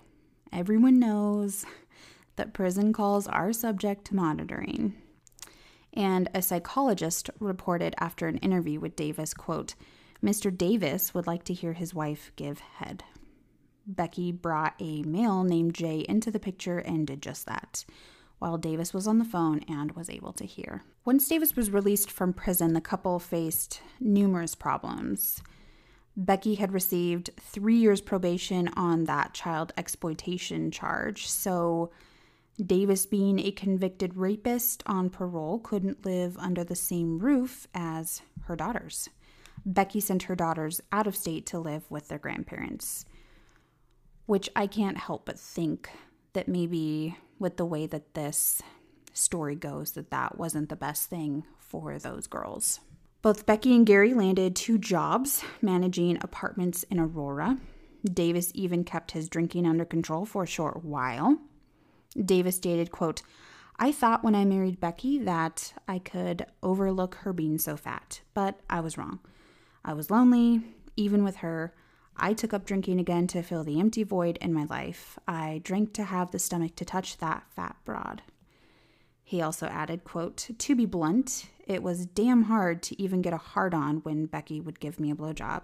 Everyone 0.53 1.01
knows 1.01 1.67
that 2.37 2.55
prison 2.55 2.93
calls 2.93 3.27
are 3.27 3.53
subject 3.53 4.05
to 4.07 4.17
monitoring. 4.17 4.95
And 5.93 6.29
a 6.35 6.43
psychologist 6.43 7.31
reported 7.39 7.95
after 7.99 8.27
an 8.27 8.39
interview 8.39 8.81
with 8.81 8.97
Davis, 8.97 9.35
quote, 9.35 9.75
Mr. 10.23 10.57
Davis 10.57 11.15
would 11.15 11.27
like 11.27 11.45
to 11.45 11.53
hear 11.53 11.75
his 11.75 11.95
wife 11.95 12.33
give 12.37 12.61
head. 12.61 13.05
Becky 13.87 14.33
brought 14.33 14.75
a 14.81 15.03
male 15.03 15.45
named 15.45 15.75
Jay 15.75 16.05
into 16.09 16.31
the 16.31 16.41
picture 16.41 16.79
and 16.79 17.07
did 17.07 17.23
just 17.23 17.47
that, 17.47 17.85
while 18.39 18.59
Davis 18.59 18.95
was 18.95 19.07
on 19.07 19.19
the 19.19 19.25
phone 19.25 19.61
and 19.69 19.93
was 19.93 20.11
able 20.11 20.33
to 20.35 20.45
hear. 20.45 20.83
Once 21.05 21.29
Davis 21.29 21.55
was 21.55 21.71
released 21.71 22.11
from 22.11 22.33
prison, 22.33 22.73
the 22.73 22.81
couple 22.81 23.19
faced 23.19 23.81
numerous 24.01 24.55
problems. 24.55 25.43
Becky 26.17 26.55
had 26.55 26.73
received 26.73 27.31
three 27.41 27.77
years 27.77 28.01
probation 28.01 28.69
on 28.77 29.05
that 29.05 29.35
child 29.35 29.73
exploitation 29.77 30.71
charge, 30.71 31.29
so 31.29 31.91
Davis, 32.65 33.05
being 33.05 33.41
a 33.41 33.51
convicted 33.51 34.17
rapist 34.17 34.83
on 34.87 35.11
parole, 35.11 35.59
couldn't 35.59 36.07
live 36.07 36.37
under 36.39 36.63
the 36.63 36.77
same 36.77 37.19
roof 37.19 37.67
as 37.75 38.23
her 38.45 38.55
daughters. 38.55 39.09
Becky 39.67 39.99
sent 39.99 40.25
her 40.25 40.37
daughters 40.37 40.81
out 40.93 41.09
of 41.09 41.17
state 41.17 41.47
to 41.47 41.59
live 41.59 41.91
with 41.91 42.09
their 42.09 42.19
grandparents, 42.19 43.07
which 44.27 44.49
I 44.57 44.67
can't 44.67 44.99
help 44.99 45.27
but 45.27 45.39
think 45.39 45.91
that 46.33 46.49
maybe 46.49 47.17
with 47.39 47.57
the 47.57 47.65
way 47.65 47.87
that 47.87 48.15
this 48.15 48.63
story 49.13 49.55
goes 49.55 49.93
that 49.93 50.11
that 50.11 50.39
wasn't 50.39 50.69
the 50.69 50.77
best 50.77 51.09
thing 51.09 51.45
for 51.59 51.99
those 51.99 52.27
girls. 52.27 52.81
Both 53.23 53.47
Becky 53.47 53.75
and 53.75 53.87
Gary 53.87 54.13
landed 54.13 54.55
two 54.55 54.77
jobs 54.77 55.43
managing 55.63 56.19
apartments 56.21 56.83
in 56.85 56.99
Aurora. 56.99 57.59
Davis 58.05 58.53
even 58.55 58.85
kept 58.85 59.13
his 59.13 59.31
drinking 59.31 59.67
under 59.67 59.85
control 59.85 60.27
for 60.27 60.43
a 60.43 60.47
short 60.47 60.85
while. 60.85 61.39
Davis 62.23 62.57
stated, 62.57 62.91
quote, 62.91 63.23
I 63.79 63.93
thought 63.93 64.23
when 64.23 64.35
I 64.35 64.45
married 64.45 64.79
Becky 64.79 65.19
that 65.21 65.73
I 65.89 65.99
could 65.99 66.47
overlook 66.63 67.17
her 67.17 67.33
being 67.33 67.59
so 67.59 67.77
fat, 67.77 68.21
but 68.35 68.61
I 68.69 68.81
was 68.81 68.97
wrong. 68.99 69.21
I 69.85 69.95
was 69.95 70.11
lonely, 70.11 70.63
even 70.97 71.25
with 71.25 71.37
her. 71.37 71.75
I 72.17 72.33
took 72.33 72.53
up 72.53 72.65
drinking 72.65 73.01
again 73.01 73.27
to 73.29 73.43
fill 73.43 73.65
the 73.65 73.81
empty 73.81 74.03
void 74.03 74.39
in 74.41 74.53
my 74.53 74.65
life. 74.65 75.19
I 75.27 75.61
drank 75.65 75.93
to 75.95 76.05
have 76.05 76.31
the 76.31 76.39
stomach 76.39 76.77
to 76.77 76.85
touch 76.85 77.19
that 77.19 77.45
fat 77.55 77.77
broad. 77.85 78.23
He 79.23 79.41
also 79.41 79.67
added, 79.67 80.05
quote, 80.05 80.51
To 80.57 80.77
be 80.77 80.87
blunt, 80.87 81.47
it 81.67 81.83
was 81.83 82.07
damn 82.07 82.43
hard 82.45 82.83
to 82.85 83.03
even 83.03 83.23
get 83.23 83.33
a 83.33 83.39
hard 83.39 83.75
on 83.75 83.97
when 83.99 84.27
Becky 84.27 84.61
would 84.61 84.81
give 84.81 85.01
me 85.01 85.11
a 85.11 85.15
blowjob. 85.15 85.63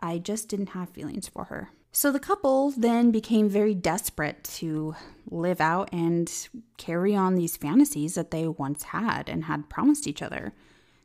I 0.00 0.18
just 0.18 0.48
didn't 0.48 0.70
have 0.70 0.88
feelings 0.88 1.28
for 1.28 1.44
her. 1.44 1.70
So 1.92 2.10
the 2.10 2.18
couple 2.18 2.70
then 2.70 3.10
became 3.10 3.50
very 3.50 3.74
desperate 3.74 4.42
to 4.54 4.96
live 5.30 5.60
out 5.60 5.90
and 5.92 6.32
carry 6.78 7.14
on 7.14 7.34
these 7.34 7.58
fantasies 7.58 8.14
that 8.14 8.30
they 8.30 8.48
once 8.48 8.84
had 8.84 9.28
and 9.28 9.44
had 9.44 9.68
promised 9.68 10.06
each 10.06 10.22
other. 10.22 10.54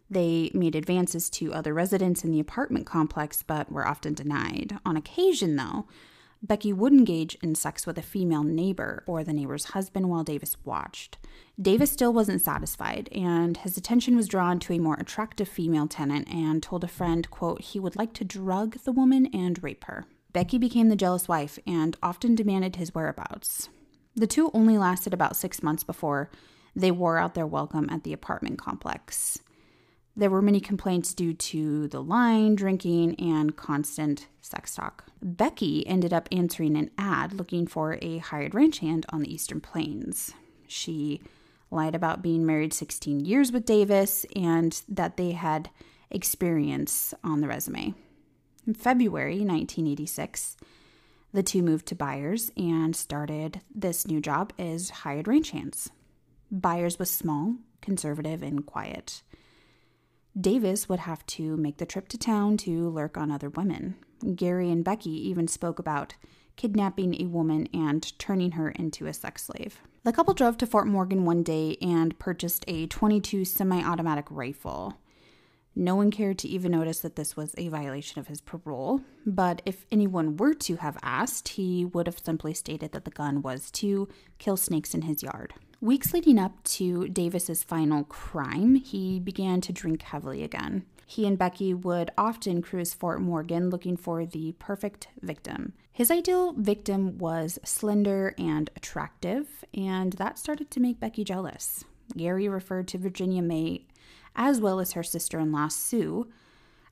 They 0.10 0.52
made 0.54 0.76
advances 0.76 1.30
to 1.32 1.54
other 1.54 1.74
residents 1.74 2.24
in 2.24 2.32
the 2.32 2.40
apartment 2.40 2.86
complex, 2.86 3.44
but 3.44 3.72
were 3.72 3.88
often 3.88 4.14
denied. 4.14 4.80
On 4.86 4.96
occasion, 4.96 5.56
though, 5.56 5.86
Becky 6.42 6.72
would 6.72 6.94
engage 6.94 7.36
in 7.42 7.56
sex 7.56 7.86
with 7.86 7.98
a 7.98 8.04
female 8.04 8.44
neighbor 8.44 9.04
or 9.08 9.24
the 9.24 9.34
neighbor's 9.34 9.66
husband 9.66 10.08
while 10.10 10.24
Davis 10.24 10.56
watched. 10.64 11.18
Davis 11.60 11.92
still 11.92 12.14
wasn't 12.14 12.42
satisfied, 12.42 13.10
and 13.12 13.58
his 13.58 13.76
attention 13.76 14.16
was 14.16 14.28
drawn 14.28 14.60
to 14.60 14.74
a 14.74 14.80
more 14.80 14.96
attractive 14.96 15.48
female 15.48 15.88
tenant 15.88 16.28
and 16.30 16.62
told 16.62 16.84
a 16.84 16.88
friend, 16.88 17.30
quote, 17.32 17.62
he 17.62 17.80
would 17.80 17.96
like 17.96 18.14
to 18.14 18.24
drug 18.24 18.78
the 18.84 18.92
woman 18.92 19.26
and 19.34 19.64
rape 19.64 19.86
her. 19.86 20.06
Becky 20.32 20.58
became 20.58 20.90
the 20.90 20.96
jealous 20.96 21.28
wife 21.28 21.58
and 21.66 21.98
often 22.04 22.36
demanded 22.36 22.76
his 22.76 22.94
whereabouts. 22.94 23.70
The 24.16 24.28
two 24.28 24.52
only 24.54 24.78
lasted 24.78 25.14
about 25.14 25.36
six 25.36 25.64
months 25.64 25.84
before 25.84 26.30
they 26.76 26.92
wore 26.92 27.18
out 27.18 27.34
their 27.34 27.48
welcome 27.48 27.90
at 27.90 28.04
the 28.04 28.14
apartment 28.14 28.60
complex. 28.60 29.40
There 30.18 30.32
were 30.32 30.42
many 30.42 30.60
complaints 30.60 31.14
due 31.14 31.36
to 31.36 31.88
the 31.90 32.02
line, 32.02 32.56
drinking, 32.56 33.20
and 33.20 33.56
constant 33.56 34.26
sex 34.42 34.74
talk. 34.74 35.06
Becky 35.22 35.86
ended 35.86 36.12
up 36.12 36.28
answering 36.32 36.76
an 36.76 36.90
ad 36.98 37.34
looking 37.34 37.68
for 37.68 38.00
a 38.02 38.18
hired 38.18 38.56
ranch 38.56 38.80
hand 38.80 39.06
on 39.10 39.22
the 39.22 39.32
Eastern 39.32 39.62
Plains. 39.62 40.34
She 40.68 41.22
lied 41.70 41.94
about 41.94 42.24
being 42.24 42.48
married 42.48 42.74
16 42.74 43.20
years 43.20 43.52
with 43.52 43.68
Davis 43.68 44.26
and 44.36 44.82
that 44.90 45.18
they 45.18 45.34
had 45.34 45.70
experience 46.10 47.14
on 47.24 47.42
the 47.42 47.48
resume. 47.48 47.94
In 48.66 48.74
February 48.74 49.42
1986, 49.42 50.58
the 51.32 51.44
two 51.44 51.62
moved 51.62 51.86
to 51.88 51.96
Byers 51.96 52.52
and 52.58 52.96
started 52.96 53.62
this 53.74 54.08
new 54.08 54.20
job 54.20 54.52
as 54.58 54.90
hired 54.90 55.28
ranch 55.28 55.52
hands. 55.52 55.92
Byers 56.50 56.98
was 56.98 57.12
small, 57.12 57.58
conservative, 57.82 58.42
and 58.42 58.66
quiet. 58.66 59.22
Davis 60.40 60.88
would 60.88 61.00
have 61.00 61.26
to 61.26 61.58
make 61.58 61.78
the 61.78 61.86
trip 61.86 62.08
to 62.10 62.18
town 62.18 62.58
to 62.58 62.90
lurk 62.90 63.18
on 63.18 63.32
other 63.32 63.50
women. 63.50 63.96
Gary 64.36 64.70
and 64.70 64.84
Becky 64.84 65.30
even 65.30 65.48
spoke 65.48 65.80
about 65.80 66.16
kidnapping 66.56 67.20
a 67.22 67.28
woman 67.28 67.68
and 67.74 68.18
turning 68.20 68.52
her 68.52 68.70
into 68.72 69.08
a 69.08 69.14
sex 69.14 69.44
slave. 69.44 69.80
The 70.04 70.14
couple 70.14 70.34
drove 70.34 70.58
to 70.58 70.68
Fort 70.68 70.88
Morgan 70.88 71.26
one 71.26 71.44
day 71.44 71.78
and 71.82 72.18
purchased 72.20 72.66
a 72.68 72.88
22 72.88 73.46
semi 73.46 73.82
automatic 73.82 74.26
rifle. 74.30 74.96
No 75.76 75.96
one 75.96 76.10
cared 76.10 76.40
to 76.40 76.48
even 76.48 76.72
notice 76.72 77.02
that 77.02 77.16
this 77.16 77.38
was 77.38 77.54
a 77.56 77.68
violation 77.68 78.20
of 78.20 78.28
his 78.28 78.42
parole, 78.42 79.02
but 79.28 79.62
if 79.64 79.86
anyone 79.92 80.36
were 80.36 80.56
to 80.56 80.78
have 80.78 80.98
asked, 81.04 81.50
he 81.50 81.86
would 81.86 82.08
have 82.08 82.18
simply 82.18 82.56
stated 82.56 82.94
that 82.94 83.06
the 83.06 83.12
gun 83.12 83.44
was 83.44 83.70
to 83.72 84.08
kill 84.40 84.58
snakes 84.58 84.96
in 84.96 85.04
his 85.04 85.22
yard. 85.22 85.54
Weeks 85.80 86.12
leading 86.12 86.40
up 86.40 86.64
to 86.64 87.08
Davis's 87.08 87.64
final 87.64 88.04
crime, 88.06 88.76
he 88.76 89.20
began 89.20 89.62
to 89.62 89.72
drink 89.72 90.02
heavily 90.02 90.44
again. 90.44 90.86
He 91.06 91.28
and 91.28 91.38
Becky 91.38 91.72
would 91.74 92.10
often 92.18 92.64
cruise 92.64 92.96
Fort 92.96 93.22
Morgan 93.22 93.70
looking 93.70 93.96
for 93.96 94.26
the 94.26 94.54
perfect 94.58 95.08
victim. 95.22 95.74
His 95.92 96.10
ideal 96.10 96.54
victim 96.54 97.20
was 97.20 97.60
slender 97.64 98.34
and 98.40 98.72
attractive, 98.76 99.64
and 99.72 100.14
that 100.14 100.40
started 100.40 100.72
to 100.72 100.80
make 100.80 101.00
Becky 101.00 101.24
jealous. 101.24 101.86
Gary 102.16 102.50
referred 102.50 102.88
to 102.90 102.98
Virginia 102.98 103.44
May 103.44 103.86
as 104.36 104.62
well 104.62 104.80
as 104.80 104.94
her 104.94 105.04
sister 105.04 105.40
in 105.40 105.52
law, 105.52 105.68
Sue, 105.68 106.28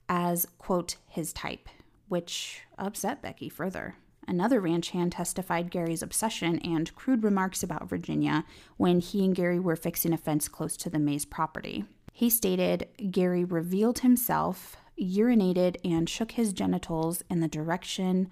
as, 0.09 0.47
quote, 0.57 0.97
his 1.07 1.31
type, 1.31 1.69
which 2.07 2.61
upset 2.77 3.21
Becky 3.21 3.49
further. 3.49 3.95
Another 4.27 4.59
ranch 4.59 4.89
hand 4.89 5.11
testified 5.11 5.71
Gary's 5.71 6.01
obsession 6.01 6.59
and 6.59 6.93
crude 6.95 7.23
remarks 7.23 7.63
about 7.63 7.89
Virginia 7.89 8.43
when 8.77 8.99
he 8.99 9.23
and 9.23 9.35
Gary 9.35 9.59
were 9.59 9.75
fixing 9.75 10.13
a 10.13 10.17
fence 10.17 10.47
close 10.47 10.75
to 10.77 10.89
the 10.89 10.99
Mays 10.99 11.25
property. 11.25 11.85
He 12.11 12.29
stated 12.29 12.87
Gary 13.11 13.43
revealed 13.43 13.99
himself, 13.99 14.77
urinated, 14.99 15.77
and 15.83 16.09
shook 16.09 16.31
his 16.31 16.53
genitals 16.53 17.23
in 17.29 17.41
the 17.41 17.47
direction 17.47 18.29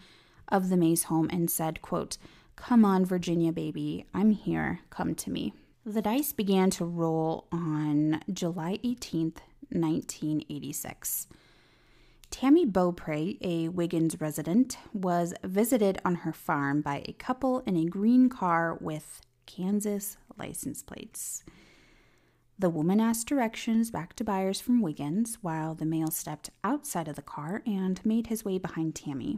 of 0.48 0.70
the 0.70 0.78
Mays 0.78 1.04
home 1.04 1.30
and 1.32 1.50
said, 1.52 1.82
quote, 1.82 2.18
Come 2.56 2.86
on, 2.86 3.06
Virginia 3.06 3.52
baby, 3.52 4.06
I'm 4.14 4.32
here, 4.32 4.80
come 4.90 5.16
to 5.16 5.30
me. 5.30 5.54
The 5.86 6.02
dice 6.02 6.32
began 6.32 6.70
to 6.72 6.86
roll 6.86 7.48
on 7.52 8.22
July 8.32 8.80
18th, 8.86 9.40
1986. 9.70 11.28
Tammy 12.34 12.66
Beaupre, 12.66 13.36
a 13.42 13.70
Wiggins 13.70 14.20
resident, 14.20 14.78
was 14.92 15.36
visited 15.44 16.00
on 16.04 16.16
her 16.16 16.34
farm 16.34 16.82
by 16.82 17.04
a 17.06 17.14
couple 17.14 17.60
in 17.60 17.78
a 17.78 17.86
green 17.86 18.28
car 18.28 18.76
with 18.82 19.22
Kansas 19.46 20.18
license 20.36 20.82
plates. 20.82 21.44
The 22.58 22.72
woman 22.72 23.00
asked 23.00 23.28
directions 23.28 23.92
back 23.92 24.16
to 24.16 24.24
Byers 24.24 24.60
from 24.60 24.82
Wiggins 24.82 25.38
while 25.42 25.76
the 25.76 25.86
male 25.86 26.10
stepped 26.10 26.50
outside 26.64 27.08
of 27.08 27.16
the 27.16 27.22
car 27.22 27.62
and 27.68 28.04
made 28.04 28.28
his 28.28 28.44
way 28.44 28.58
behind 28.58 28.96
Tammy. 28.96 29.38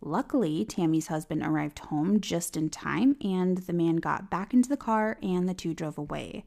Luckily, 0.00 0.64
Tammy's 0.64 1.08
husband 1.08 1.42
arrived 1.42 1.80
home 1.80 2.18
just 2.22 2.56
in 2.56 2.70
time, 2.70 3.14
and 3.22 3.58
the 3.58 3.74
man 3.74 3.96
got 3.96 4.30
back 4.30 4.54
into 4.54 4.70
the 4.70 4.78
car 4.78 5.18
and 5.22 5.46
the 5.46 5.52
two 5.52 5.74
drove 5.74 5.98
away. 5.98 6.46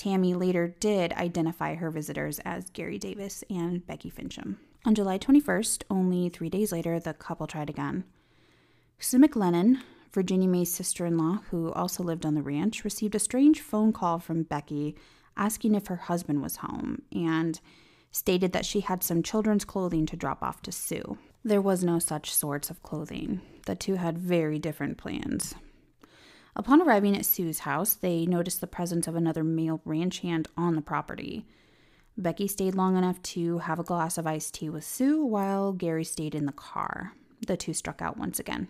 Tammy 0.00 0.32
later 0.32 0.74
did 0.80 1.12
identify 1.12 1.74
her 1.74 1.90
visitors 1.90 2.38
as 2.38 2.70
Gary 2.70 2.96
Davis 2.96 3.44
and 3.50 3.86
Becky 3.86 4.10
Fincham. 4.10 4.56
On 4.86 4.94
July 4.94 5.18
21st, 5.18 5.82
only 5.90 6.30
three 6.30 6.48
days 6.48 6.72
later, 6.72 6.98
the 6.98 7.12
couple 7.12 7.46
tried 7.46 7.68
again. 7.68 8.04
Sue 8.98 9.18
McLennan, 9.18 9.82
Virginia 10.10 10.48
May's 10.48 10.72
sister 10.72 11.04
in 11.04 11.18
law, 11.18 11.40
who 11.50 11.70
also 11.72 12.02
lived 12.02 12.24
on 12.24 12.34
the 12.34 12.40
ranch, 12.40 12.82
received 12.82 13.14
a 13.14 13.18
strange 13.18 13.60
phone 13.60 13.92
call 13.92 14.18
from 14.18 14.44
Becky 14.44 14.96
asking 15.36 15.74
if 15.74 15.88
her 15.88 15.96
husband 15.96 16.40
was 16.40 16.56
home 16.56 17.02
and 17.12 17.60
stated 18.10 18.54
that 18.54 18.64
she 18.64 18.80
had 18.80 19.02
some 19.02 19.22
children's 19.22 19.66
clothing 19.66 20.06
to 20.06 20.16
drop 20.16 20.42
off 20.42 20.62
to 20.62 20.72
Sue. 20.72 21.18
There 21.44 21.60
was 21.60 21.84
no 21.84 21.98
such 21.98 22.34
sorts 22.34 22.70
of 22.70 22.82
clothing. 22.82 23.42
The 23.66 23.76
two 23.76 23.96
had 23.96 24.16
very 24.16 24.58
different 24.58 24.96
plans. 24.96 25.54
Upon 26.60 26.82
arriving 26.82 27.16
at 27.16 27.24
Sue's 27.24 27.60
house, 27.60 27.94
they 27.94 28.26
noticed 28.26 28.60
the 28.60 28.66
presence 28.66 29.08
of 29.08 29.16
another 29.16 29.42
male 29.42 29.80
ranch 29.86 30.18
hand 30.18 30.46
on 30.58 30.74
the 30.74 30.82
property. 30.82 31.46
Becky 32.18 32.46
stayed 32.46 32.74
long 32.74 32.98
enough 32.98 33.22
to 33.22 33.60
have 33.60 33.78
a 33.78 33.82
glass 33.82 34.18
of 34.18 34.26
iced 34.26 34.52
tea 34.52 34.68
with 34.68 34.84
Sue 34.84 35.24
while 35.24 35.72
Gary 35.72 36.04
stayed 36.04 36.34
in 36.34 36.44
the 36.44 36.52
car. 36.52 37.14
The 37.46 37.56
two 37.56 37.72
struck 37.72 38.02
out 38.02 38.18
once 38.18 38.38
again. 38.38 38.68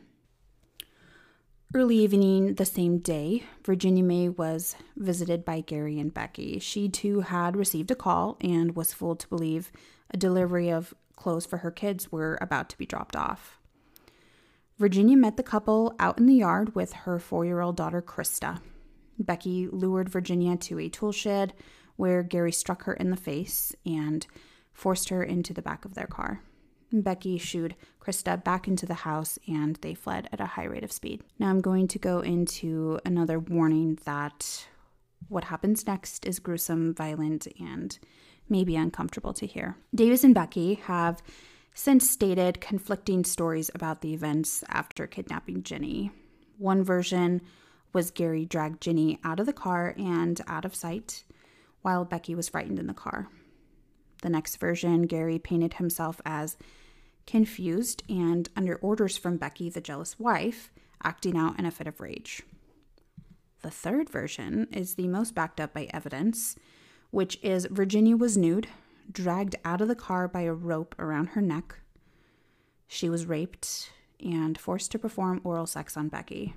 Early 1.74 1.96
evening 1.96 2.54
the 2.54 2.64
same 2.64 2.98
day, 2.98 3.42
Virginia 3.64 4.04
May 4.04 4.28
was 4.28 4.76
visited 4.94 5.44
by 5.44 5.60
Gary 5.60 5.98
and 5.98 6.14
Becky. 6.14 6.60
She 6.60 6.88
too 6.88 7.22
had 7.22 7.56
received 7.56 7.90
a 7.90 7.96
call 7.96 8.38
and 8.40 8.76
was 8.76 8.94
fooled 8.94 9.18
to 9.18 9.28
believe 9.28 9.72
a 10.12 10.16
delivery 10.16 10.70
of 10.70 10.94
clothes 11.16 11.44
for 11.44 11.56
her 11.56 11.72
kids 11.72 12.12
were 12.12 12.38
about 12.40 12.68
to 12.68 12.78
be 12.78 12.86
dropped 12.86 13.16
off. 13.16 13.59
Virginia 14.80 15.14
met 15.14 15.36
the 15.36 15.42
couple 15.42 15.94
out 15.98 16.16
in 16.16 16.24
the 16.24 16.36
yard 16.36 16.74
with 16.74 16.94
her 16.94 17.18
four 17.18 17.44
year 17.44 17.60
old 17.60 17.76
daughter, 17.76 18.00
Krista. 18.00 18.62
Becky 19.18 19.68
lured 19.70 20.08
Virginia 20.08 20.56
to 20.56 20.78
a 20.78 20.88
tool 20.88 21.12
shed 21.12 21.52
where 21.96 22.22
Gary 22.22 22.50
struck 22.50 22.84
her 22.84 22.94
in 22.94 23.10
the 23.10 23.16
face 23.16 23.74
and 23.84 24.26
forced 24.72 25.10
her 25.10 25.22
into 25.22 25.52
the 25.52 25.60
back 25.60 25.84
of 25.84 25.92
their 25.92 26.06
car. 26.06 26.40
Becky 26.90 27.36
shooed 27.36 27.76
Krista 28.00 28.42
back 28.42 28.66
into 28.66 28.86
the 28.86 28.94
house 28.94 29.38
and 29.46 29.76
they 29.82 29.92
fled 29.92 30.30
at 30.32 30.40
a 30.40 30.46
high 30.46 30.64
rate 30.64 30.82
of 30.82 30.92
speed. 30.92 31.22
Now 31.38 31.50
I'm 31.50 31.60
going 31.60 31.86
to 31.88 31.98
go 31.98 32.20
into 32.20 32.98
another 33.04 33.38
warning 33.38 33.98
that 34.06 34.66
what 35.28 35.44
happens 35.44 35.86
next 35.86 36.24
is 36.24 36.38
gruesome, 36.38 36.94
violent, 36.94 37.46
and 37.60 37.98
maybe 38.48 38.76
uncomfortable 38.76 39.34
to 39.34 39.46
hear. 39.46 39.76
Davis 39.94 40.24
and 40.24 40.34
Becky 40.34 40.76
have 40.86 41.20
since 41.74 42.10
stated 42.10 42.60
conflicting 42.60 43.24
stories 43.24 43.70
about 43.74 44.00
the 44.00 44.12
events 44.12 44.64
after 44.68 45.06
kidnapping 45.06 45.62
Ginny. 45.62 46.10
One 46.58 46.82
version 46.82 47.40
was 47.92 48.10
Gary 48.10 48.44
dragged 48.44 48.80
Ginny 48.80 49.18
out 49.24 49.40
of 49.40 49.46
the 49.46 49.52
car 49.52 49.94
and 49.98 50.40
out 50.46 50.64
of 50.64 50.74
sight 50.74 51.24
while 51.82 52.04
Becky 52.04 52.34
was 52.34 52.48
frightened 52.48 52.78
in 52.78 52.86
the 52.86 52.94
car. 52.94 53.28
The 54.22 54.30
next 54.30 54.56
version, 54.56 55.02
Gary 55.02 55.38
painted 55.38 55.74
himself 55.74 56.20
as 56.26 56.56
confused 57.26 58.02
and 58.08 58.48
under 58.56 58.76
orders 58.76 59.16
from 59.16 59.36
Becky, 59.36 59.70
the 59.70 59.80
jealous 59.80 60.18
wife, 60.18 60.70
acting 61.02 61.36
out 61.36 61.58
in 61.58 61.64
a 61.64 61.70
fit 61.70 61.86
of 61.86 62.00
rage. 62.00 62.42
The 63.62 63.70
third 63.70 64.10
version 64.10 64.68
is 64.72 64.94
the 64.94 65.08
most 65.08 65.34
backed 65.34 65.60
up 65.60 65.72
by 65.72 65.88
evidence, 65.92 66.56
which 67.10 67.38
is 67.42 67.66
Virginia 67.66 68.16
was 68.16 68.36
nude, 68.36 68.68
dragged 69.10 69.56
out 69.64 69.80
of 69.80 69.88
the 69.88 69.94
car 69.94 70.28
by 70.28 70.42
a 70.42 70.52
rope 70.52 70.94
around 70.98 71.28
her 71.28 71.40
neck. 71.40 71.76
She 72.86 73.08
was 73.08 73.26
raped 73.26 73.90
and 74.18 74.58
forced 74.58 74.90
to 74.92 74.98
perform 74.98 75.40
oral 75.44 75.66
sex 75.66 75.96
on 75.96 76.08
Becky. 76.08 76.54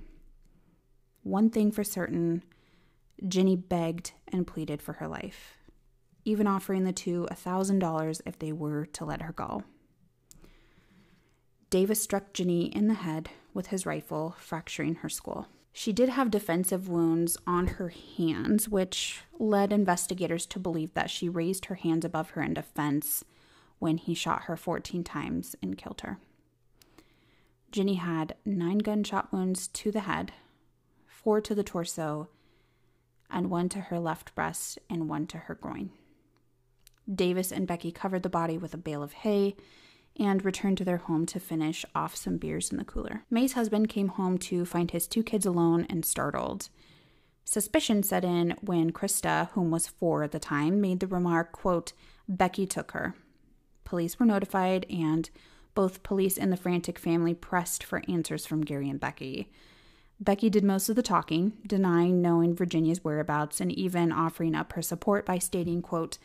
One 1.22 1.50
thing 1.50 1.70
for 1.70 1.84
certain 1.84 2.42
Ginny 3.26 3.56
begged 3.56 4.12
and 4.28 4.46
pleaded 4.46 4.82
for 4.82 4.94
her 4.94 5.08
life, 5.08 5.56
even 6.24 6.46
offering 6.46 6.84
the 6.84 6.92
two 6.92 7.26
a 7.30 7.34
$1,000 7.34 8.20
if 8.26 8.38
they 8.38 8.52
were 8.52 8.86
to 8.86 9.04
let 9.04 9.22
her 9.22 9.32
go. 9.32 9.62
Davis 11.70 12.00
struck 12.00 12.32
Ginny 12.32 12.66
in 12.66 12.88
the 12.88 12.94
head 12.94 13.30
with 13.52 13.68
his 13.68 13.86
rifle, 13.86 14.36
fracturing 14.38 14.96
her 14.96 15.08
skull. 15.08 15.48
She 15.76 15.92
did 15.92 16.08
have 16.08 16.30
defensive 16.30 16.88
wounds 16.88 17.36
on 17.48 17.66
her 17.66 17.92
hands, 18.16 18.68
which 18.68 19.22
led 19.40 19.72
investigators 19.72 20.46
to 20.46 20.60
believe 20.60 20.94
that 20.94 21.10
she 21.10 21.28
raised 21.28 21.64
her 21.64 21.74
hands 21.74 22.04
above 22.04 22.30
her 22.30 22.42
in 22.42 22.54
defense 22.54 23.24
when 23.80 23.98
he 23.98 24.14
shot 24.14 24.44
her 24.44 24.56
14 24.56 25.02
times 25.02 25.56
and 25.60 25.76
killed 25.76 26.02
her. 26.02 26.20
Ginny 27.72 27.94
had 27.96 28.36
nine 28.44 28.78
gunshot 28.78 29.32
wounds 29.32 29.66
to 29.66 29.90
the 29.90 30.00
head, 30.00 30.32
four 31.08 31.40
to 31.40 31.56
the 31.56 31.64
torso, 31.64 32.28
and 33.28 33.50
one 33.50 33.68
to 33.70 33.80
her 33.80 33.98
left 33.98 34.32
breast 34.36 34.78
and 34.88 35.08
one 35.08 35.26
to 35.26 35.38
her 35.38 35.56
groin. 35.56 35.90
Davis 37.12 37.50
and 37.50 37.66
Becky 37.66 37.90
covered 37.90 38.22
the 38.22 38.28
body 38.28 38.56
with 38.56 38.74
a 38.74 38.78
bale 38.78 39.02
of 39.02 39.12
hay 39.12 39.56
and 40.18 40.44
returned 40.44 40.78
to 40.78 40.84
their 40.84 40.98
home 40.98 41.26
to 41.26 41.40
finish 41.40 41.84
off 41.94 42.14
some 42.14 42.36
beers 42.36 42.70
in 42.70 42.78
the 42.78 42.84
cooler. 42.84 43.24
May's 43.30 43.54
husband 43.54 43.88
came 43.88 44.08
home 44.08 44.38
to 44.38 44.64
find 44.64 44.90
his 44.90 45.06
two 45.06 45.22
kids 45.22 45.44
alone 45.44 45.86
and 45.90 46.04
startled. 46.04 46.68
Suspicion 47.44 48.02
set 48.02 48.24
in 48.24 48.56
when 48.62 48.92
Krista, 48.92 49.50
whom 49.50 49.70
was 49.70 49.88
four 49.88 50.22
at 50.22 50.32
the 50.32 50.38
time, 50.38 50.80
made 50.80 51.00
the 51.00 51.06
remark, 51.06 51.52
quote, 51.52 51.92
Becky 52.28 52.66
took 52.66 52.92
her. 52.92 53.14
Police 53.84 54.18
were 54.18 54.24
notified, 54.24 54.86
and 54.88 55.28
both 55.74 56.02
police 56.02 56.38
and 56.38 56.50
the 56.50 56.56
frantic 56.56 56.98
family 56.98 57.34
pressed 57.34 57.84
for 57.84 58.02
answers 58.08 58.46
from 58.46 58.62
Gary 58.62 58.88
and 58.88 59.00
Becky. 59.00 59.50
Becky 60.20 60.48
did 60.48 60.64
most 60.64 60.88
of 60.88 60.96
the 60.96 61.02
talking, 61.02 61.54
denying 61.66 62.22
knowing 62.22 62.54
Virginia's 62.54 63.02
whereabouts 63.02 63.60
and 63.60 63.72
even 63.72 64.12
offering 64.12 64.54
up 64.54 64.72
her 64.72 64.82
support 64.82 65.26
by 65.26 65.38
stating, 65.38 65.82
quote, 65.82 66.18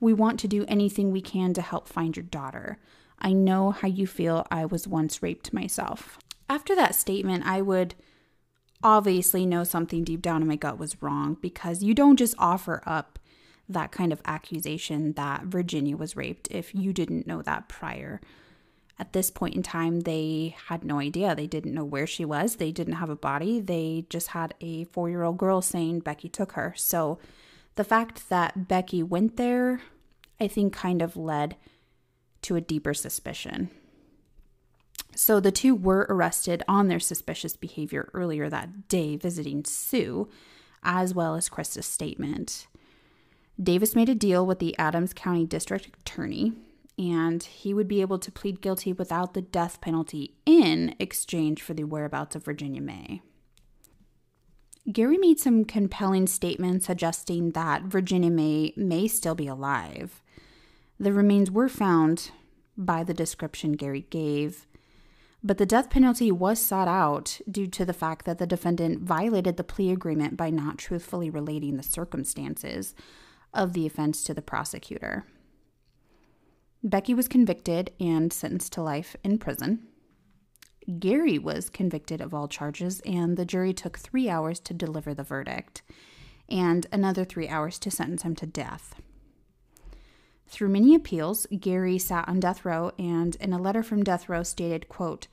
"We 0.00 0.14
want 0.14 0.38
to 0.40 0.48
do 0.48 0.64
anything 0.68 1.10
we 1.10 1.20
can 1.20 1.52
to 1.54 1.60
help 1.60 1.88
find 1.88 2.16
your 2.16 2.24
daughter. 2.24 2.78
I 3.22 3.32
know 3.32 3.70
how 3.70 3.88
you 3.88 4.06
feel. 4.06 4.46
I 4.50 4.66
was 4.66 4.86
once 4.86 5.22
raped 5.22 5.52
myself. 5.52 6.18
After 6.50 6.74
that 6.74 6.96
statement, 6.96 7.46
I 7.46 7.62
would 7.62 7.94
obviously 8.82 9.46
know 9.46 9.64
something 9.64 10.02
deep 10.02 10.20
down 10.20 10.42
in 10.42 10.48
my 10.48 10.56
gut 10.56 10.78
was 10.78 11.00
wrong 11.00 11.36
because 11.40 11.82
you 11.82 11.94
don't 11.94 12.16
just 12.16 12.34
offer 12.36 12.82
up 12.84 13.20
that 13.68 13.92
kind 13.92 14.12
of 14.12 14.20
accusation 14.24 15.12
that 15.12 15.44
Virginia 15.44 15.96
was 15.96 16.16
raped 16.16 16.48
if 16.50 16.74
you 16.74 16.92
didn't 16.92 17.26
know 17.26 17.42
that 17.42 17.68
prior. 17.68 18.20
At 18.98 19.12
this 19.12 19.30
point 19.30 19.54
in 19.54 19.62
time, 19.62 20.00
they 20.00 20.56
had 20.68 20.84
no 20.84 20.98
idea. 20.98 21.34
They 21.34 21.46
didn't 21.46 21.74
know 21.74 21.84
where 21.84 22.06
she 22.06 22.24
was. 22.24 22.56
They 22.56 22.72
didn't 22.72 22.94
have 22.94 23.08
a 23.08 23.16
body. 23.16 23.60
They 23.60 24.04
just 24.10 24.28
had 24.28 24.54
a 24.60 24.84
four 24.84 25.08
year 25.08 25.22
old 25.22 25.38
girl 25.38 25.62
saying 25.62 26.00
Becky 26.00 26.28
took 26.28 26.52
her. 26.52 26.74
So 26.76 27.18
the 27.76 27.84
fact 27.84 28.28
that 28.28 28.68
Becky 28.68 29.02
went 29.02 29.36
there, 29.36 29.80
I 30.40 30.48
think, 30.48 30.72
kind 30.72 31.00
of 31.00 31.16
led 31.16 31.56
to 32.42 32.56
a 32.56 32.60
deeper 32.60 32.94
suspicion. 32.94 33.70
So 35.14 35.40
the 35.40 35.52
two 35.52 35.74
were 35.74 36.06
arrested 36.08 36.62
on 36.66 36.88
their 36.88 37.00
suspicious 37.00 37.56
behavior 37.56 38.10
earlier 38.14 38.48
that 38.48 38.88
day 38.88 39.16
visiting 39.16 39.64
Sue, 39.64 40.28
as 40.82 41.14
well 41.14 41.34
as 41.34 41.48
Krista's 41.48 41.86
statement. 41.86 42.66
Davis 43.62 43.94
made 43.94 44.08
a 44.08 44.14
deal 44.14 44.46
with 44.46 44.58
the 44.58 44.76
Adams 44.78 45.12
County 45.12 45.44
District 45.44 45.86
Attorney, 45.86 46.52
and 46.98 47.42
he 47.42 47.74
would 47.74 47.88
be 47.88 48.00
able 48.00 48.18
to 48.18 48.32
plead 48.32 48.60
guilty 48.60 48.92
without 48.92 49.34
the 49.34 49.42
death 49.42 49.80
penalty 49.80 50.34
in 50.46 50.94
exchange 50.98 51.62
for 51.62 51.74
the 51.74 51.84
whereabouts 51.84 52.34
of 52.34 52.44
Virginia 52.44 52.80
May. 52.80 53.22
Gary 54.90 55.18
made 55.18 55.38
some 55.38 55.64
compelling 55.64 56.26
statements 56.26 56.86
suggesting 56.86 57.50
that 57.50 57.82
Virginia 57.82 58.30
May 58.30 58.72
may 58.76 59.06
still 59.06 59.34
be 59.34 59.46
alive. 59.46 60.21
The 61.02 61.12
remains 61.12 61.50
were 61.50 61.68
found 61.68 62.30
by 62.76 63.02
the 63.02 63.12
description 63.12 63.72
Gary 63.72 64.06
gave, 64.10 64.68
but 65.42 65.58
the 65.58 65.66
death 65.66 65.90
penalty 65.90 66.30
was 66.30 66.60
sought 66.60 66.86
out 66.86 67.40
due 67.50 67.66
to 67.66 67.84
the 67.84 67.92
fact 67.92 68.24
that 68.24 68.38
the 68.38 68.46
defendant 68.46 69.00
violated 69.00 69.56
the 69.56 69.64
plea 69.64 69.90
agreement 69.90 70.36
by 70.36 70.50
not 70.50 70.78
truthfully 70.78 71.28
relating 71.28 71.76
the 71.76 71.82
circumstances 71.82 72.94
of 73.52 73.72
the 73.72 73.84
offense 73.84 74.22
to 74.22 74.32
the 74.32 74.42
prosecutor. 74.42 75.26
Becky 76.84 77.14
was 77.14 77.26
convicted 77.26 77.90
and 77.98 78.32
sentenced 78.32 78.72
to 78.74 78.82
life 78.82 79.16
in 79.24 79.38
prison. 79.38 79.80
Gary 81.00 81.36
was 81.36 81.68
convicted 81.68 82.20
of 82.20 82.32
all 82.32 82.46
charges, 82.46 83.00
and 83.00 83.36
the 83.36 83.44
jury 83.44 83.72
took 83.72 83.98
three 83.98 84.28
hours 84.28 84.60
to 84.60 84.72
deliver 84.72 85.14
the 85.14 85.24
verdict 85.24 85.82
and 86.48 86.86
another 86.92 87.24
three 87.24 87.48
hours 87.48 87.80
to 87.80 87.90
sentence 87.90 88.22
him 88.22 88.36
to 88.36 88.46
death. 88.46 88.94
Through 90.52 90.68
many 90.68 90.94
appeals, 90.94 91.46
Gary 91.60 91.96
sat 91.98 92.28
on 92.28 92.38
death 92.38 92.66
row 92.66 92.92
and 92.98 93.36
in 93.36 93.54
a 93.54 93.58
letter 93.58 93.82
from 93.82 94.04
death 94.04 94.28
row 94.28 94.42
stated, 94.42 94.86
quote, 94.86 95.26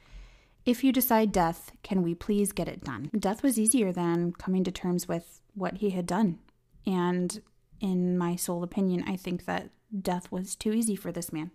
if 0.65 0.81
you 0.81 0.93
decide 0.93 1.33
death, 1.33 1.73
can 1.83 2.03
we 2.03 2.15
please 2.15 2.53
get 2.53 2.69
it 2.69 2.85
done? 2.85 3.11
Death 3.19 3.43
was 3.43 3.59
easier 3.59 3.91
than 3.91 4.31
coming 4.31 4.63
to 4.63 4.71
terms 4.71 5.09
with 5.09 5.41
what 5.53 5.79
he 5.79 5.89
had 5.89 6.05
done. 6.05 6.39
And 6.87 7.41
in 7.81 8.17
my 8.17 8.37
sole 8.37 8.63
opinion, 8.63 9.03
I 9.07 9.17
think 9.17 9.43
that 9.43 9.71
death 10.01 10.31
was 10.31 10.55
too 10.55 10.71
easy 10.71 10.95
for 10.95 11.11
this 11.11 11.33
man. 11.33 11.51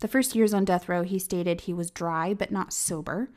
The 0.00 0.08
first 0.08 0.34
years 0.34 0.54
on 0.54 0.64
death 0.64 0.88
row, 0.88 1.02
he 1.02 1.18
stated 1.18 1.62
he 1.62 1.74
was 1.74 1.90
dry 1.90 2.32
but 2.32 2.50
not 2.50 2.72
sober, 2.72 3.28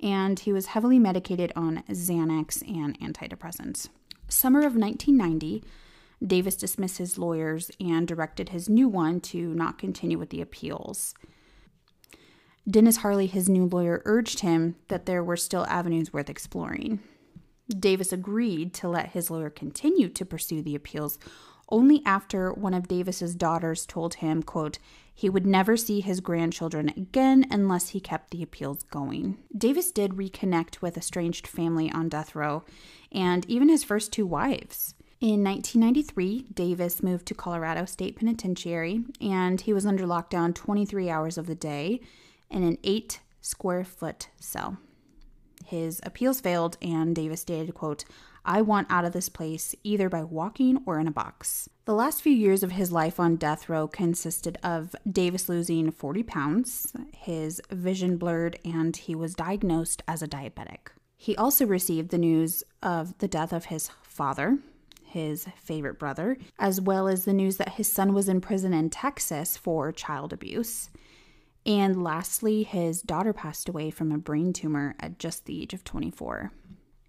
and 0.00 0.38
he 0.38 0.52
was 0.52 0.66
heavily 0.66 0.98
medicated 0.98 1.50
on 1.56 1.82
Xanax 1.88 2.62
and 2.68 2.98
antidepressants. 3.00 3.88
Summer 4.28 4.60
of 4.60 4.76
1990, 4.76 5.64
Davis 6.24 6.56
dismissed 6.56 6.98
his 6.98 7.18
lawyers 7.18 7.70
and 7.80 8.06
directed 8.06 8.50
his 8.50 8.68
new 8.68 8.88
one 8.88 9.20
to 9.20 9.54
not 9.54 9.78
continue 9.78 10.18
with 10.18 10.30
the 10.30 10.40
appeals. 10.40 11.14
Dennis 12.68 12.98
Harley, 12.98 13.26
his 13.26 13.48
new 13.48 13.64
lawyer, 13.64 14.02
urged 14.04 14.40
him 14.40 14.76
that 14.88 15.06
there 15.06 15.24
were 15.24 15.36
still 15.36 15.66
avenues 15.66 16.12
worth 16.12 16.28
exploring. 16.28 17.00
Davis 17.68 18.12
agreed 18.12 18.74
to 18.74 18.88
let 18.88 19.10
his 19.10 19.30
lawyer 19.30 19.50
continue 19.50 20.08
to 20.08 20.26
pursue 20.26 20.60
the 20.60 20.74
appeals 20.74 21.18
only 21.70 22.02
after 22.04 22.52
one 22.52 22.74
of 22.74 22.88
Davis's 22.88 23.34
daughters 23.34 23.86
told 23.86 24.14
him, 24.14 24.42
quote, 24.42 24.78
he 25.14 25.30
would 25.30 25.46
never 25.46 25.76
see 25.76 26.00
his 26.00 26.20
grandchildren 26.20 26.88
again 26.88 27.46
unless 27.50 27.90
he 27.90 28.00
kept 28.00 28.30
the 28.30 28.42
appeals 28.42 28.82
going. 28.84 29.38
Davis 29.56 29.92
did 29.92 30.12
reconnect 30.12 30.80
with 30.80 30.96
estranged 30.96 31.46
family 31.46 31.90
on 31.90 32.08
death 32.08 32.34
row 32.34 32.64
and 33.12 33.48
even 33.48 33.68
his 33.68 33.84
first 33.84 34.12
two 34.12 34.26
wives. 34.26 34.94
In 35.20 35.44
1993, 35.44 36.46
Davis 36.54 37.02
moved 37.02 37.26
to 37.26 37.34
Colorado 37.34 37.84
State 37.84 38.16
Penitentiary 38.16 39.04
and 39.20 39.60
he 39.60 39.74
was 39.74 39.84
under 39.84 40.06
lockdown 40.06 40.54
23 40.54 41.10
hours 41.10 41.36
of 41.36 41.46
the 41.46 41.54
day 41.54 42.00
in 42.48 42.62
an 42.62 42.78
8 42.82 43.20
square 43.42 43.84
foot 43.84 44.30
cell. 44.40 44.78
His 45.66 46.00
appeals 46.04 46.40
failed 46.40 46.78
and 46.80 47.14
Davis 47.14 47.42
stated, 47.42 47.74
quote, 47.74 48.06
I 48.46 48.62
want 48.62 48.90
out 48.90 49.04
of 49.04 49.12
this 49.12 49.28
place 49.28 49.74
either 49.84 50.08
by 50.08 50.22
walking 50.22 50.82
or 50.86 50.98
in 50.98 51.06
a 51.06 51.12
box. 51.12 51.68
The 51.84 51.92
last 51.92 52.22
few 52.22 52.32
years 52.32 52.62
of 52.62 52.72
his 52.72 52.90
life 52.90 53.20
on 53.20 53.36
death 53.36 53.68
row 53.68 53.88
consisted 53.88 54.56
of 54.62 54.96
Davis 55.06 55.50
losing 55.50 55.90
40 55.90 56.22
pounds, 56.22 56.94
his 57.14 57.60
vision 57.70 58.16
blurred, 58.16 58.58
and 58.64 58.96
he 58.96 59.14
was 59.14 59.34
diagnosed 59.34 60.02
as 60.08 60.22
a 60.22 60.28
diabetic. 60.28 60.88
He 61.14 61.36
also 61.36 61.66
received 61.66 62.08
the 62.08 62.16
news 62.16 62.64
of 62.82 63.18
the 63.18 63.28
death 63.28 63.52
of 63.52 63.66
his 63.66 63.90
father, 64.02 64.58
his 65.10 65.46
favorite 65.56 65.98
brother, 65.98 66.36
as 66.58 66.80
well 66.80 67.08
as 67.08 67.24
the 67.24 67.32
news 67.32 67.56
that 67.58 67.74
his 67.74 67.90
son 67.90 68.14
was 68.14 68.28
in 68.28 68.40
prison 68.40 68.72
in 68.72 68.90
Texas 68.90 69.56
for 69.56 69.92
child 69.92 70.32
abuse. 70.32 70.90
And 71.66 72.02
lastly, 72.02 72.62
his 72.62 73.02
daughter 73.02 73.32
passed 73.32 73.68
away 73.68 73.90
from 73.90 74.10
a 74.10 74.18
brain 74.18 74.52
tumor 74.52 74.94
at 74.98 75.18
just 75.18 75.44
the 75.44 75.62
age 75.62 75.74
of 75.74 75.84
24. 75.84 76.52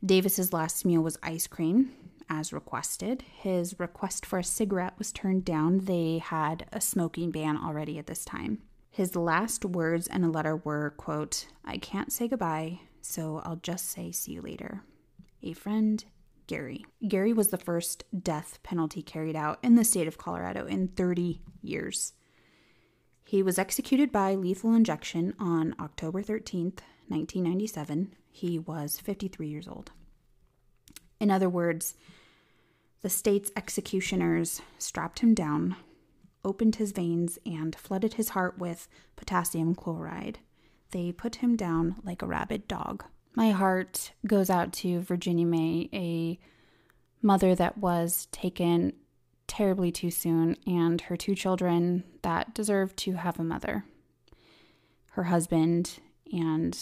Davis's 0.06 0.52
last 0.52 0.84
meal 0.84 1.02
was 1.02 1.18
ice 1.24 1.48
cream, 1.48 1.92
as 2.30 2.52
requested. 2.54 3.24
His 3.40 3.80
request 3.80 4.26
for 4.26 4.40
a 4.40 4.44
cigarette 4.44 4.94
was 4.98 5.12
turned 5.12 5.46
down. 5.46 5.86
They 5.86 6.18
had 6.18 6.66
a 6.72 6.82
smoking 6.82 7.32
ban 7.32 7.58
already 7.58 8.00
at 8.00 8.08
this 8.08 8.26
time. 8.26 8.60
His 8.90 9.16
last 9.16 9.64
words 9.64 10.08
in 10.08 10.24
a 10.24 10.30
letter 10.30 10.58
were, 10.58 10.92
quote, 10.98 11.48
I 11.64 11.78
can't 11.78 12.12
say 12.12 12.28
goodbye, 12.28 12.82
so 13.02 13.42
I'll 13.46 13.58
just 13.58 13.90
say 13.90 14.12
see 14.12 14.34
you 14.34 14.42
later. 14.42 14.84
A 15.44 15.54
friend, 15.54 16.04
Gary. 16.48 16.86
Gary 17.08 17.34
was 17.34 17.50
the 17.50 17.58
first 17.58 18.04
death 18.18 18.60
penalty 18.64 19.02
carried 19.02 19.36
out 19.36 19.60
in 19.64 19.76
the 19.76 19.84
state 19.84 20.08
of 20.08 20.18
Colorado 20.18 20.66
in 20.66 20.90
30 20.90 21.42
years. 21.62 22.14
He 23.24 23.42
was 23.42 23.58
executed 23.58 24.12
by 24.12 24.36
lethal 24.36 24.74
injection 24.74 25.34
on 25.40 25.76
October 25.80 26.22
13th, 26.22 26.82
1997. 27.08 28.14
He 28.30 28.60
was 28.60 29.00
53 29.00 29.48
years 29.48 29.68
old. 29.68 29.92
In 31.20 31.32
other 31.32 31.50
words, 31.50 31.96
the 33.02 33.10
state's 33.10 33.52
executioners 33.56 34.62
strapped 34.78 35.20
him 35.20 35.34
down, 35.34 35.76
opened 36.44 36.76
his 36.76 36.92
veins, 36.92 37.40
and 37.46 37.76
flooded 37.76 38.16
his 38.16 38.30
heart 38.30 38.58
with 38.58 38.88
potassium 39.16 39.76
chloride. 39.76 40.40
They 40.92 41.12
put 41.12 41.36
him 41.36 41.56
down 41.56 41.96
like 42.04 42.22
a 42.22 42.28
rabid 42.28 42.68
dog. 42.68 43.06
My 43.34 43.52
heart 43.52 44.12
goes 44.28 44.50
out 44.50 44.74
to 44.74 45.02
Virginia 45.02 45.46
May, 45.46 45.90
a 45.94 46.40
mother 47.22 47.56
that 47.56 47.78
was 47.78 48.28
taken 48.32 48.94
terribly 49.48 49.92
too 49.92 50.12
soon, 50.12 50.58
and 50.68 51.02
her 51.02 51.16
two 51.16 51.36
children 51.36 52.04
that 52.24 52.54
deserved 52.54 52.98
to 52.98 53.14
have 53.14 53.40
a 53.40 53.44
mother. 53.44 53.86
Her 55.12 55.24
husband 55.24 56.00
and 56.32 56.78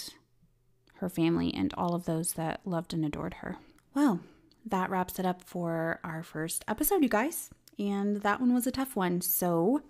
her 0.95 1.09
family, 1.09 1.53
and 1.53 1.73
all 1.75 1.95
of 1.95 2.05
those 2.05 2.33
that 2.33 2.61
loved 2.65 2.93
and 2.93 3.05
adored 3.05 3.35
her. 3.35 3.57
Well, 3.93 4.19
that 4.65 4.89
wraps 4.89 5.17
it 5.17 5.25
up 5.25 5.41
for 5.43 5.99
our 6.03 6.23
first 6.23 6.65
episode, 6.67 7.03
you 7.03 7.09
guys. 7.09 7.49
And 7.77 8.17
that 8.17 8.41
one 8.41 8.53
was 8.53 8.67
a 8.67 8.71
tough 8.71 8.95
one. 8.95 9.21
So 9.21 9.81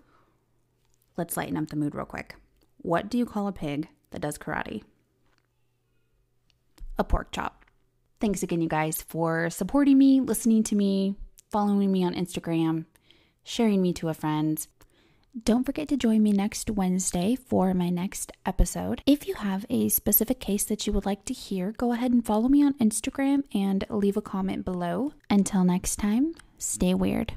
let's 1.17 1.36
lighten 1.36 1.58
up 1.58 1.67
the 1.67 1.76
mood 1.76 1.95
real 1.95 2.06
quick. 2.06 2.36
What 2.78 3.10
do 3.10 3.17
you 3.17 3.26
call 3.26 3.48
a 3.48 3.52
pig 3.52 3.88
that 4.12 4.22
does 4.22 4.38
karate? 4.38 4.84
A 6.99 7.03
pork 7.05 7.31
chop. 7.31 7.63
Thanks 8.19 8.43
again, 8.43 8.62
you 8.62 8.67
guys, 8.67 9.01
for 9.01 9.49
supporting 9.49 9.97
me, 9.97 10.19
listening 10.19 10.63
to 10.63 10.75
me, 10.75 11.15
following 11.49 11.89
me 11.91 12.03
on 12.03 12.13
Instagram, 12.13 12.85
sharing 13.41 13.81
me 13.81 13.93
to 13.93 14.09
a 14.09 14.13
friend. 14.13 14.67
Don't 15.45 15.63
forget 15.63 15.88
to 15.88 15.95
join 15.95 16.21
me 16.21 16.33
next 16.33 16.69
Wednesday 16.69 17.35
for 17.35 17.73
my 17.73 17.89
next 17.89 18.33
episode. 18.45 19.01
If 19.05 19.29
you 19.29 19.35
have 19.35 19.65
a 19.69 19.88
specific 19.88 20.41
case 20.41 20.65
that 20.65 20.85
you 20.85 20.91
would 20.91 21.05
like 21.05 21.23
to 21.25 21.33
hear, 21.33 21.71
go 21.71 21.93
ahead 21.93 22.12
and 22.12 22.25
follow 22.25 22.49
me 22.49 22.65
on 22.65 22.73
Instagram 22.73 23.43
and 23.53 23.85
leave 23.89 24.17
a 24.17 24.21
comment 24.21 24.65
below. 24.65 25.13
Until 25.29 25.63
next 25.63 25.95
time, 25.95 26.33
stay 26.57 26.93
weird. 26.93 27.35